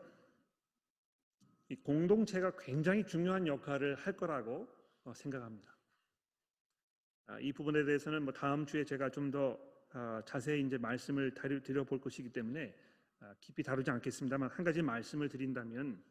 이 1.70 1.76
공동체가 1.76 2.56
굉장히 2.58 3.06
중요한 3.06 3.46
역할을 3.46 3.96
할 3.96 4.16
거라고 4.16 4.68
어, 5.04 5.14
생각합니다. 5.14 5.76
아, 7.28 7.40
이 7.40 7.52
부분에 7.52 7.84
대해서는 7.84 8.24
뭐 8.24 8.34
다음 8.34 8.66
주에 8.66 8.86
제가 8.86 9.10
좀더 9.10 9.60
아, 9.92 10.22
자세히 10.26 10.66
이제 10.66 10.78
말씀을 10.78 11.34
드려 11.64 11.84
볼 11.84 12.00
것이기 12.00 12.30
때문에 12.30 12.74
아, 13.20 13.34
깊이 13.42 13.64
다루지 13.64 13.92
않겠습니다만 13.92 14.50
한 14.50 14.64
가지 14.64 14.82
말씀을 14.82 15.28
드린다면 15.28 16.02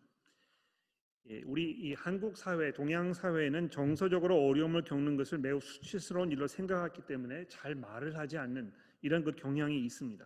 예, 1.29 1.43
우리 1.45 1.73
이 1.73 1.93
한국 1.95 2.37
사회, 2.37 2.73
동양 2.73 3.13
사회는 3.13 3.71
정서적으로 3.71 4.47
어려움을 4.47 4.85
겪는 4.85 5.17
것을 5.17 5.39
매우 5.39 5.61
수치스러운 5.61 6.31
일로 6.31 6.47
생각했기 6.47 7.03
때문에 7.07 7.49
잘 7.49 7.75
말을 7.75 8.17
하지 8.17 8.39
않는 8.39 8.73
이런 9.03 9.25
그 9.25 9.33
경향이 9.33 9.85
있습니다. 9.87 10.25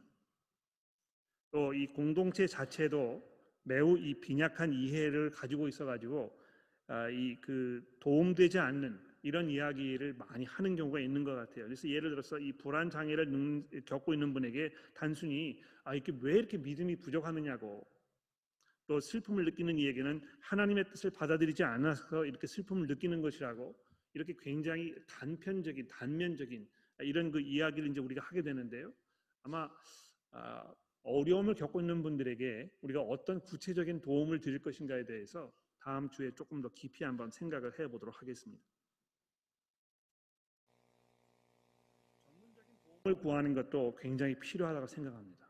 또 1.52 1.72
이 1.74 1.86
공동체 1.86 2.46
자체도 2.46 3.22
매우 3.64 3.98
이 3.98 4.14
빈약한 4.20 4.72
이해를 4.72 5.30
가지고 5.30 5.68
있어가지고 5.68 6.38
이 7.12 7.36
그 7.40 7.82
도움되지 8.00 8.58
않는 8.58 8.98
이런 9.22 9.48
이야기를 9.50 10.14
많이 10.14 10.44
하는 10.46 10.74
경우가 10.76 10.98
있는 11.00 11.24
것 11.24 11.34
같아요. 11.34 11.66
그래서 11.66 11.88
예를 11.88 12.10
들어서 12.10 12.38
이 12.38 12.52
불안 12.52 12.88
장애를 12.90 13.84
겪고 13.84 14.14
있는 14.14 14.32
분에게 14.32 14.72
단순히 14.94 15.60
아 15.84 15.94
이렇게 15.94 16.12
왜 16.20 16.34
이렇게 16.34 16.56
믿음이 16.56 16.96
부족하느냐고 16.96 17.86
또 18.86 18.98
슬픔을 18.98 19.44
느끼는 19.44 19.78
이에게는 19.78 20.20
하나님의 20.40 20.84
뜻을 20.84 21.10
받아들이지 21.10 21.62
않아서 21.62 22.24
이렇게 22.24 22.46
슬픔을 22.46 22.86
느끼는 22.88 23.20
것이라고 23.20 23.76
이렇게 24.14 24.34
굉장히 24.40 24.94
단편적인 25.06 25.86
단면적인 25.86 26.66
이런 27.00 27.30
그 27.30 27.40
이야기를 27.40 27.90
이제 27.90 28.00
우리가 28.00 28.22
하게 28.22 28.42
되는데요. 28.42 28.92
아마 29.42 29.68
아, 30.32 30.74
어려움을 31.02 31.54
겪고 31.54 31.80
있는 31.80 32.02
분들에게 32.02 32.70
우리가 32.82 33.00
어떤 33.00 33.40
구체적인 33.40 34.02
도움을 34.02 34.40
드릴 34.40 34.60
것인가에 34.60 35.04
대해서 35.04 35.52
다음 35.78 36.10
주에 36.10 36.30
조금 36.34 36.60
더 36.60 36.68
깊이 36.68 37.04
한번 37.04 37.30
생각을 37.30 37.78
해보도록 37.78 38.20
하겠습니다. 38.20 38.62
도움을 43.02 43.18
구하는 43.20 43.54
것도 43.54 43.96
굉장히 43.98 44.38
필요하다고 44.38 44.86
생각합니다. 44.86 45.48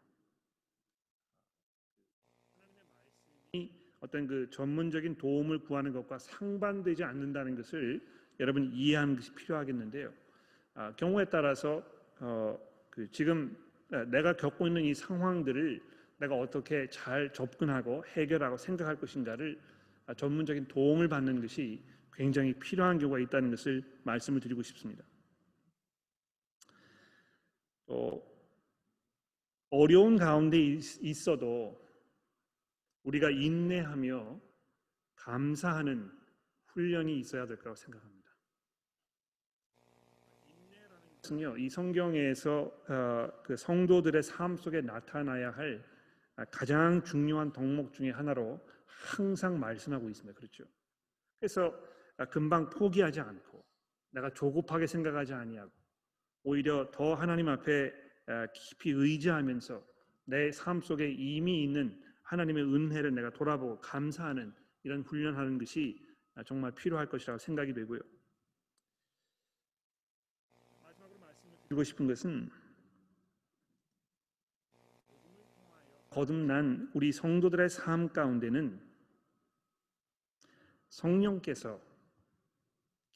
하나님의 2.54 2.86
말씀이 2.96 3.70
어떤 4.00 4.26
그 4.26 4.48
전문적인 4.50 5.16
도움을 5.16 5.60
구하는 5.60 5.92
것과 5.92 6.18
상반되지 6.18 7.02
않는다는 7.02 7.56
것을 7.56 8.00
여러분 8.38 8.70
이해하는 8.72 9.16
것이 9.16 9.34
필요하겠는데요. 9.34 10.12
아, 10.74 10.94
경우에 10.94 11.24
따라서 11.24 11.82
어, 12.20 12.58
그 12.88 13.10
지금 13.10 13.56
내가 13.90 14.35
겪고 14.35 14.66
있는 14.66 14.85
이 14.85 14.94
상황들을 14.94 15.83
내가 16.18 16.37
어떻게 16.37 16.88
잘 16.88 17.33
접근하고 17.33 18.05
해결하고 18.14 18.57
생각할 18.57 18.96
것인가를 18.96 19.61
아, 20.07 20.14
전문적인 20.14 20.66
도움을 20.68 21.09
받는 21.09 21.40
것이 21.40 21.83
굉장히 22.12 22.53
필요한 22.55 22.98
경우가 22.98 23.18
있다는 23.20 23.50
것을 23.50 23.83
말씀을 24.03 24.40
드리고 24.40 24.62
싶습니다. 24.62 25.05
또 27.87 28.31
어려운 29.70 30.16
가운데 30.16 30.59
있어도 31.00 31.81
우리가 33.05 33.31
인내하며 33.31 34.40
감사하는 35.14 36.11
훈련이 36.66 37.18
있어야 37.18 37.46
될 37.46 37.57
거라고 37.59 37.76
생각합니다. 37.76 38.31
인내라는 40.47 41.20
것은요, 41.31 41.57
이 41.57 41.68
성경에서 41.68 42.72
어, 42.89 43.43
그 43.43 43.57
성도들의 43.57 44.22
삶 44.22 44.57
속에 44.57 44.81
나타나야 44.81 45.53
할 45.53 45.83
가장 46.51 47.03
중요한 47.05 47.53
덕목 47.53 47.93
중의 47.93 48.12
하나로 48.12 48.61
항상 48.87 49.59
말씀하고 49.59 50.09
있습니다. 50.09 50.37
그렇죠? 50.37 50.64
그래서 51.39 51.72
금방 52.31 52.68
포기하지 52.70 53.20
않고 53.20 53.64
내가 54.11 54.31
조급하게 54.31 54.87
생각하지 54.87 55.33
아니하고 55.35 55.70
오히려 56.43 56.91
더 56.91 57.14
하나님 57.14 57.49
앞에 57.49 57.93
깊이 58.55 58.91
의지하면서 58.91 59.83
내 60.24 60.51
삶 60.51 60.81
속에 60.81 61.11
이미 61.11 61.64
있는 61.64 62.01
하나님의 62.22 62.62
은혜를 62.62 63.14
내가 63.14 63.31
돌아보고 63.31 63.81
감사하는 63.81 64.53
이런 64.85 65.03
훈련하는 65.03 65.59
것이 65.59 66.05
정말 66.47 66.72
필요할 66.72 67.09
것이라고 67.09 67.39
생각이 67.39 67.72
되고요. 67.74 68.01
마지막으로 70.91 71.18
말씀드리고 71.70 71.84
싶은 71.84 72.06
것은 72.06 72.50
거듭난 76.10 76.90
우리 76.94 77.12
성도들의 77.12 77.68
삶 77.70 78.12
가운데는 78.12 78.80
성령께서 80.88 81.80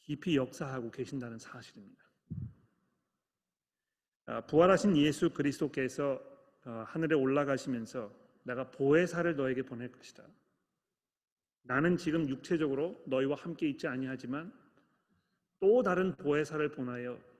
깊이 0.00 0.36
역사하고 0.36 0.90
계신다는 0.90 1.38
사실입니다. 1.38 2.04
아, 4.26 4.40
부활하신 4.42 4.96
예수 4.96 5.30
그리스도께서 5.30 6.20
어, 6.64 6.84
하늘에 6.86 7.14
올라가시면서 7.14 8.10
내가 8.44 8.70
보혜사를 8.70 9.36
너에게 9.36 9.62
보낼 9.62 9.90
것이다. 9.90 10.24
나는 11.62 11.96
지금 11.96 12.28
육체적으로 12.28 13.02
너희와 13.06 13.36
함께 13.36 13.68
있지 13.68 13.86
아니하지만 13.86 14.52
또 15.60 15.82
다른 15.82 16.14
보혜사를 16.16 16.70
보내어 16.70 17.33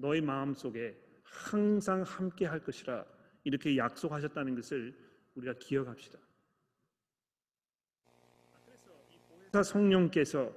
너희 0.00 0.20
마음 0.20 0.54
속에 0.54 0.96
항상 1.22 2.02
함께 2.02 2.46
할 2.46 2.60
것이라 2.60 3.04
이렇게 3.44 3.76
약속하셨다는 3.76 4.54
것을 4.54 4.94
우리가 5.34 5.54
기억합시다. 5.58 6.18
그래서 9.50 9.62
성령께서 9.62 10.52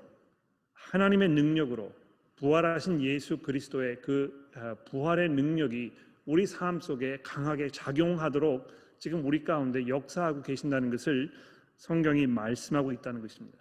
하나님의 0.73 1.29
능력으로 1.29 1.93
부활하신 2.35 3.01
예수 3.01 3.37
그리스도의 3.37 4.01
그 4.01 4.51
아, 4.55 4.75
부활의 4.85 5.29
능력이 5.29 5.93
우리 6.25 6.45
삶 6.45 6.79
속에 6.79 7.19
강하게 7.23 7.69
작용하도록 7.69 8.67
지금 8.99 9.25
우리 9.25 9.43
가운데 9.43 9.87
역사하고 9.87 10.41
계신다는 10.41 10.89
것을 10.89 11.31
성경이 11.77 12.27
말씀하고 12.27 12.91
있다는 12.91 13.21
것입니다. 13.21 13.57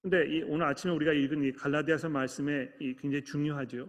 근데 0.00 0.42
오늘 0.48 0.66
아침에 0.66 0.92
우리가 0.92 1.12
읽은 1.12 1.44
이 1.44 1.52
갈라디아서 1.52 2.08
말씀에 2.08 2.72
굉장히 2.78 3.22
중요하죠. 3.22 3.88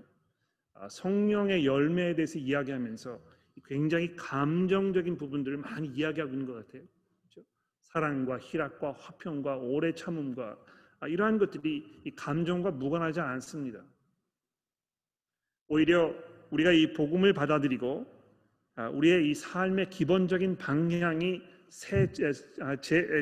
아, 0.73 0.89
성령의 0.89 1.65
열매에 1.65 2.15
대해서 2.15 2.39
이야기하면서 2.39 3.19
굉장히 3.65 4.15
감정적인 4.15 5.17
부분들을 5.17 5.57
많이 5.57 5.87
이야기하고 5.87 6.33
있는 6.33 6.45
것 6.45 6.53
같아요. 6.53 6.83
그렇죠? 7.21 7.47
사랑과 7.81 8.39
희락과 8.39 8.93
화평과 8.93 9.57
오래 9.57 9.93
참음과 9.93 10.57
아, 10.99 11.07
이러한 11.07 11.37
것들이 11.37 12.01
이 12.05 12.15
감정과 12.15 12.71
무관하지 12.71 13.19
않습니다. 13.19 13.83
오히려 15.67 16.13
우리가 16.49 16.71
이 16.71 16.93
복음을 16.93 17.33
받아들이고 17.33 18.05
아, 18.75 18.89
우리의 18.89 19.29
이 19.29 19.35
삶의 19.35 19.89
기본적인 19.89 20.57
방향이 20.57 21.41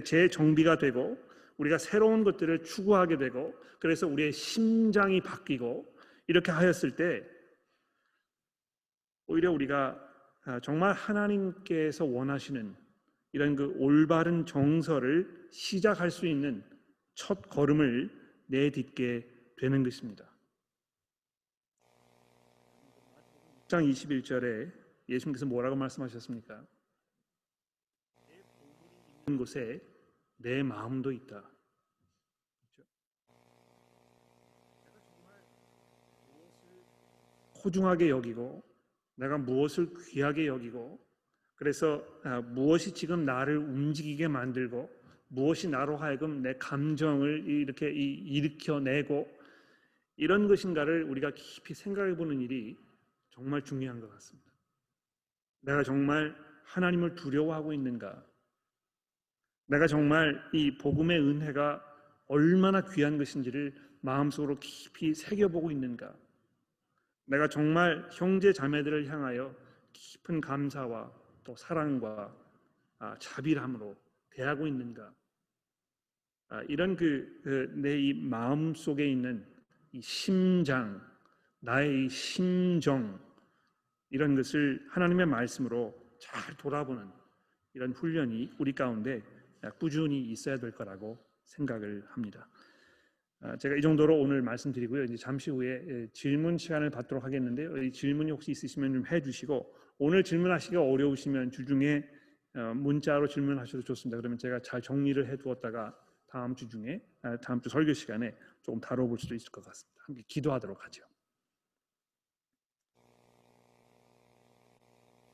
재정비가 0.04 0.78
되고 0.78 1.18
우리가 1.58 1.78
새로운 1.78 2.24
것들을 2.24 2.64
추구하게 2.64 3.18
되고 3.18 3.54
그래서 3.80 4.08
우리의 4.08 4.32
심장이 4.32 5.22
바뀌고 5.22 5.86
이렇게 6.28 6.52
하였을 6.52 6.95
때 6.95 7.24
오히려 9.32 9.49
우리가 9.51 9.97
아, 10.43 10.59
정말 10.59 10.93
하나님께서 10.93 12.03
원하시는 12.03 12.75
이런 13.32 13.55
그 13.55 13.73
올바른 13.77 14.45
정서를 14.45 15.47
시작할 15.51 16.11
수 16.11 16.27
있는 16.27 16.63
첫 17.13 17.49
걸음을 17.49 18.09
내딛게 18.47 19.25
되는 19.57 19.84
것입니다. 19.84 20.29
6장 23.67 23.89
21절에 23.89 24.69
예수님께서 25.07 25.45
뭐라고 25.45 25.77
말씀하셨습니까? 25.77 26.65
있는 29.27 29.38
곳에 29.38 29.79
내 30.36 30.61
마음도 30.61 31.11
있다. 31.13 31.49
소중하게 37.53 38.09
여기고 38.09 38.70
내가 39.22 39.38
무엇을 39.38 39.88
귀하게 40.09 40.47
여기고 40.47 40.99
그래서 41.53 42.03
아, 42.24 42.41
무엇이 42.41 42.91
지금 42.91 43.24
나를 43.24 43.55
움직이게 43.55 44.28
만들고 44.28 44.89
무엇이 45.28 45.69
나로 45.69 45.95
하여금 45.95 46.41
내 46.41 46.55
감정을 46.57 47.47
이렇게 47.47 47.91
일으켜내고 47.91 49.30
이런 50.17 50.47
것인가를 50.47 51.03
우리가 51.03 51.32
깊이 51.36 51.76
생각해 51.76 52.15
보는 52.15 52.41
일이 52.41 52.76
정말 53.30 53.61
중요한 53.63 53.99
것 53.99 54.09
같습니다. 54.09 54.51
내가 55.61 55.84
정말 55.84 56.36
하나님을 56.65 57.13
두려워하고 57.13 57.74
있는가? 57.74 58.26
내가 59.67 59.86
정말 59.86 60.41
이 60.51 60.76
복음의 60.80 61.19
은혜가 61.19 61.82
얼마나 62.28 62.82
귀한 62.89 63.19
것인지를 63.19 63.74
마음속으로 64.01 64.57
깊이 64.59 65.13
새겨보고 65.13 65.69
있는가? 65.69 66.11
내가 67.32 67.47
정말 67.47 68.05
형제 68.11 68.51
자매들을 68.51 69.07
향하여 69.07 69.55
깊은 69.93 70.41
감사와 70.41 71.09
또 71.45 71.55
사랑과 71.55 72.36
아, 72.99 73.17
자비함으로 73.19 73.95
대하고 74.32 74.67
있는가? 74.67 75.13
아, 76.49 76.61
이런 76.63 76.97
그 76.97 77.71
내이 77.73 78.13
그 78.13 78.19
마음 78.19 78.75
속에 78.75 79.09
있는 79.09 79.47
이 79.93 80.01
심장, 80.01 81.01
나의 81.61 82.05
이 82.05 82.09
심정 82.09 83.17
이런 84.09 84.36
것을 84.36 84.86
하나님의 84.89 85.25
말씀으로 85.25 85.97
잘 86.19 86.57
돌아보는 86.57 87.09
이런 87.73 87.93
훈련이 87.93 88.55
우리 88.59 88.73
가운데 88.73 89.23
꾸준히 89.79 90.21
있어야 90.32 90.59
될 90.59 90.71
거라고 90.71 91.17
생각을 91.45 92.03
합니다. 92.09 92.45
아, 93.44 93.58
제가 93.58 93.76
이 93.76 93.82
정도로 93.82 94.20
오늘 94.20 94.42
말씀드리고요. 94.44 95.04
이제 95.04 95.18
잠시 95.18 95.50
후에 95.50 95.84
예, 95.88 96.08
질문 96.14 96.60
시간을 96.60 96.92
받도록 96.92 97.24
하겠는데요. 97.24 97.76
이 97.78 97.92
질문이 97.92 98.30
혹시 98.30 98.52
있으시면 98.52 98.94
좀 98.94 99.08
해주시고 99.08 99.74
오늘 99.98 100.24
질문하시기가 100.24 100.82
어려우시면 100.82 101.50
주중에 101.50 102.04
어, 102.56 102.74
문자로 102.76 103.28
질문하셔도 103.28 103.82
좋습니다. 103.84 104.18
그러면 104.18 104.38
제가 104.38 104.60
잘 104.62 104.82
정리를 104.82 105.28
해두었다가 105.28 105.98
다음 106.28 106.56
주 106.56 106.68
중에 106.70 107.02
아, 107.24 107.36
다음 107.38 107.60
주 107.62 107.70
설교 107.70 107.94
시간에 107.94 108.36
조금 108.62 108.80
다뤄볼 108.80 109.18
수도 109.18 109.34
있을 109.34 109.52
것 109.52 109.66
같습니다. 109.66 110.04
함께 110.06 110.22
기도하도록 110.28 110.86
하죠. 110.86 111.04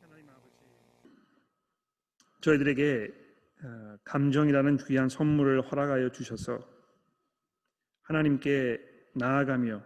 하나님 0.01 0.29
아버지, 0.29 0.55
저희들에게 2.39 3.11
어, 3.63 3.97
감정이라는 4.05 4.77
귀한 4.77 5.09
선물을 5.09 5.61
허락하여 5.61 6.09
주셔서 6.09 6.76
하나님께 8.07 8.79
나아가며 9.15 9.83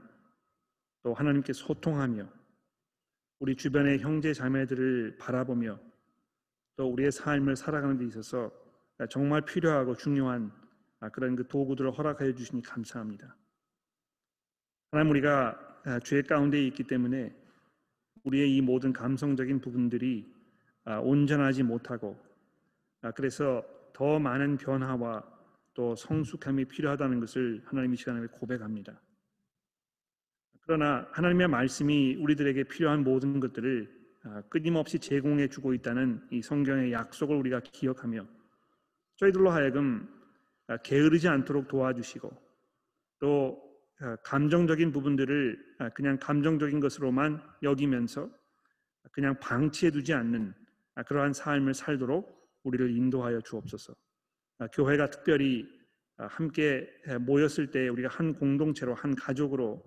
또 1.02 1.14
하나님께 1.14 1.54
소통하며 1.54 2.30
우리 3.40 3.56
주변의 3.56 4.00
형제 4.00 4.32
자매들을 4.32 5.18
바라보며 5.18 5.80
또 6.76 6.88
우리의 6.92 7.12
삶을 7.12 7.56
살아가는 7.56 7.98
데 7.98 8.06
있어서 8.06 8.52
정말 9.10 9.42
필요하고 9.42 9.96
중요한 9.96 10.52
그런 11.12 11.36
그 11.36 11.48
도구들을 11.48 11.92
허락하여 11.92 12.34
주시니 12.34 12.62
감사합니다. 12.62 13.36
하나님 14.92 15.10
우리가 15.10 15.58
죄 16.04 16.22
가운데 16.22 16.64
있기 16.68 16.84
때문에 16.84 17.36
우리의 18.24 18.56
이 18.56 18.62
모든 18.62 18.94
감성적인 18.94 19.62
부분들이 19.62 20.32
온전하지 20.86 21.64
못하고 21.64 22.24
아, 23.02 23.10
그래서 23.10 23.64
더 23.94 24.20
많은 24.20 24.58
변화와 24.58 25.24
또 25.74 25.96
성숙함이 25.96 26.66
필요하다는 26.66 27.20
것을 27.20 27.62
하나님 27.66 27.94
이 27.94 27.98
시간에 27.98 28.26
고백합니다. 28.28 29.02
그러나 30.62 31.08
하나님의 31.12 31.48
말씀이 31.48 32.16
우리들에게 32.16 32.64
필요한 32.66 33.04
모든 33.04 33.40
것들을 33.40 34.02
아, 34.24 34.42
끊임없이 34.50 35.00
제공해 35.00 35.48
주고 35.48 35.74
있다는 35.74 36.22
이 36.32 36.42
성경의 36.42 36.92
약속을 36.92 37.36
우리가 37.36 37.62
기억하며 37.62 38.28
저희들로 39.18 39.50
하여금 39.50 40.08
아, 40.68 40.78
게으르지 40.78 41.28
않도록 41.28 41.68
도와주시고 41.68 42.32
또 43.20 43.72
감정적인 44.24 44.92
부분들을 44.92 45.76
그냥 45.94 46.18
감정적인 46.18 46.80
것으로만 46.80 47.40
여기면서 47.62 48.32
그냥 49.12 49.40
방치해 49.40 49.92
두지 49.92 50.12
않는 50.14 50.56
그러한 51.06 51.34
삶을 51.34 51.76
살도록 51.76 52.60
우리를 52.64 52.90
인도하여 52.96 53.42
주옵소서. 53.42 53.94
아, 54.62 54.68
교회가 54.68 55.09
특별히 55.09 55.68
아, 56.18 56.28
함께 56.28 56.88
모였을 57.22 57.72
때 57.72 57.88
우리가 57.88 58.09
한 58.09 58.36
공동체로 58.36 58.93
한 58.93 59.16
가족으로 59.16 59.84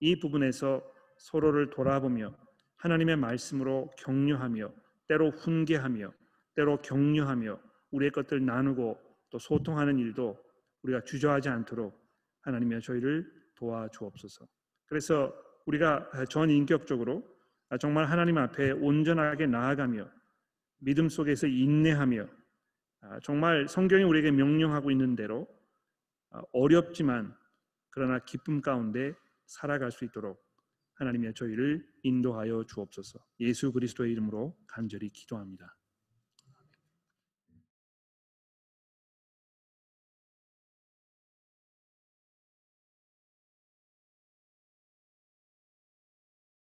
이 0.00 0.18
부분에서 0.18 0.82
서로를 1.16 1.70
돌아보며 1.70 2.36
하나님의 2.78 3.18
말씀으로 3.18 3.88
격려하며 3.96 4.72
때로 5.06 5.30
훈계하며 5.30 6.12
때로 6.56 6.82
격려하며 6.82 7.60
우리의 7.92 8.10
것들 8.10 8.44
나누고 8.44 8.98
또 9.30 9.38
소통하는 9.38 9.96
일도 9.96 10.36
우리가 10.82 11.02
주저하지 11.02 11.48
않도록 11.48 11.96
하나님의 12.40 12.80
저희를 12.80 13.24
도와주옵소서. 13.54 14.44
그래서 14.86 15.32
우리가 15.66 16.10
전 16.28 16.50
인격적으로 16.50 17.22
정말 17.78 18.06
하나님 18.06 18.38
앞에 18.38 18.72
온전하게 18.72 19.46
나아가며 19.46 20.10
믿음 20.78 21.08
속에서 21.08 21.46
인내하며 21.46 22.24
아, 22.24 22.45
정말 23.22 23.68
성경이 23.68 24.04
우리에게 24.04 24.30
명령하고 24.30 24.90
있는 24.90 25.16
대로 25.16 25.46
아, 26.30 26.42
어렵지만 26.52 27.34
그러나 27.90 28.18
기쁨 28.18 28.60
가운데 28.60 29.14
살아갈 29.46 29.90
수 29.92 30.04
있도록 30.04 30.44
하나님의 30.94 31.34
저희를 31.34 31.86
인도하여 32.02 32.64
주옵소서. 32.64 33.18
예수 33.40 33.72
그리스도의 33.72 34.12
이름으로 34.12 34.56
간절히 34.66 35.10
기도합니다. 35.10 35.76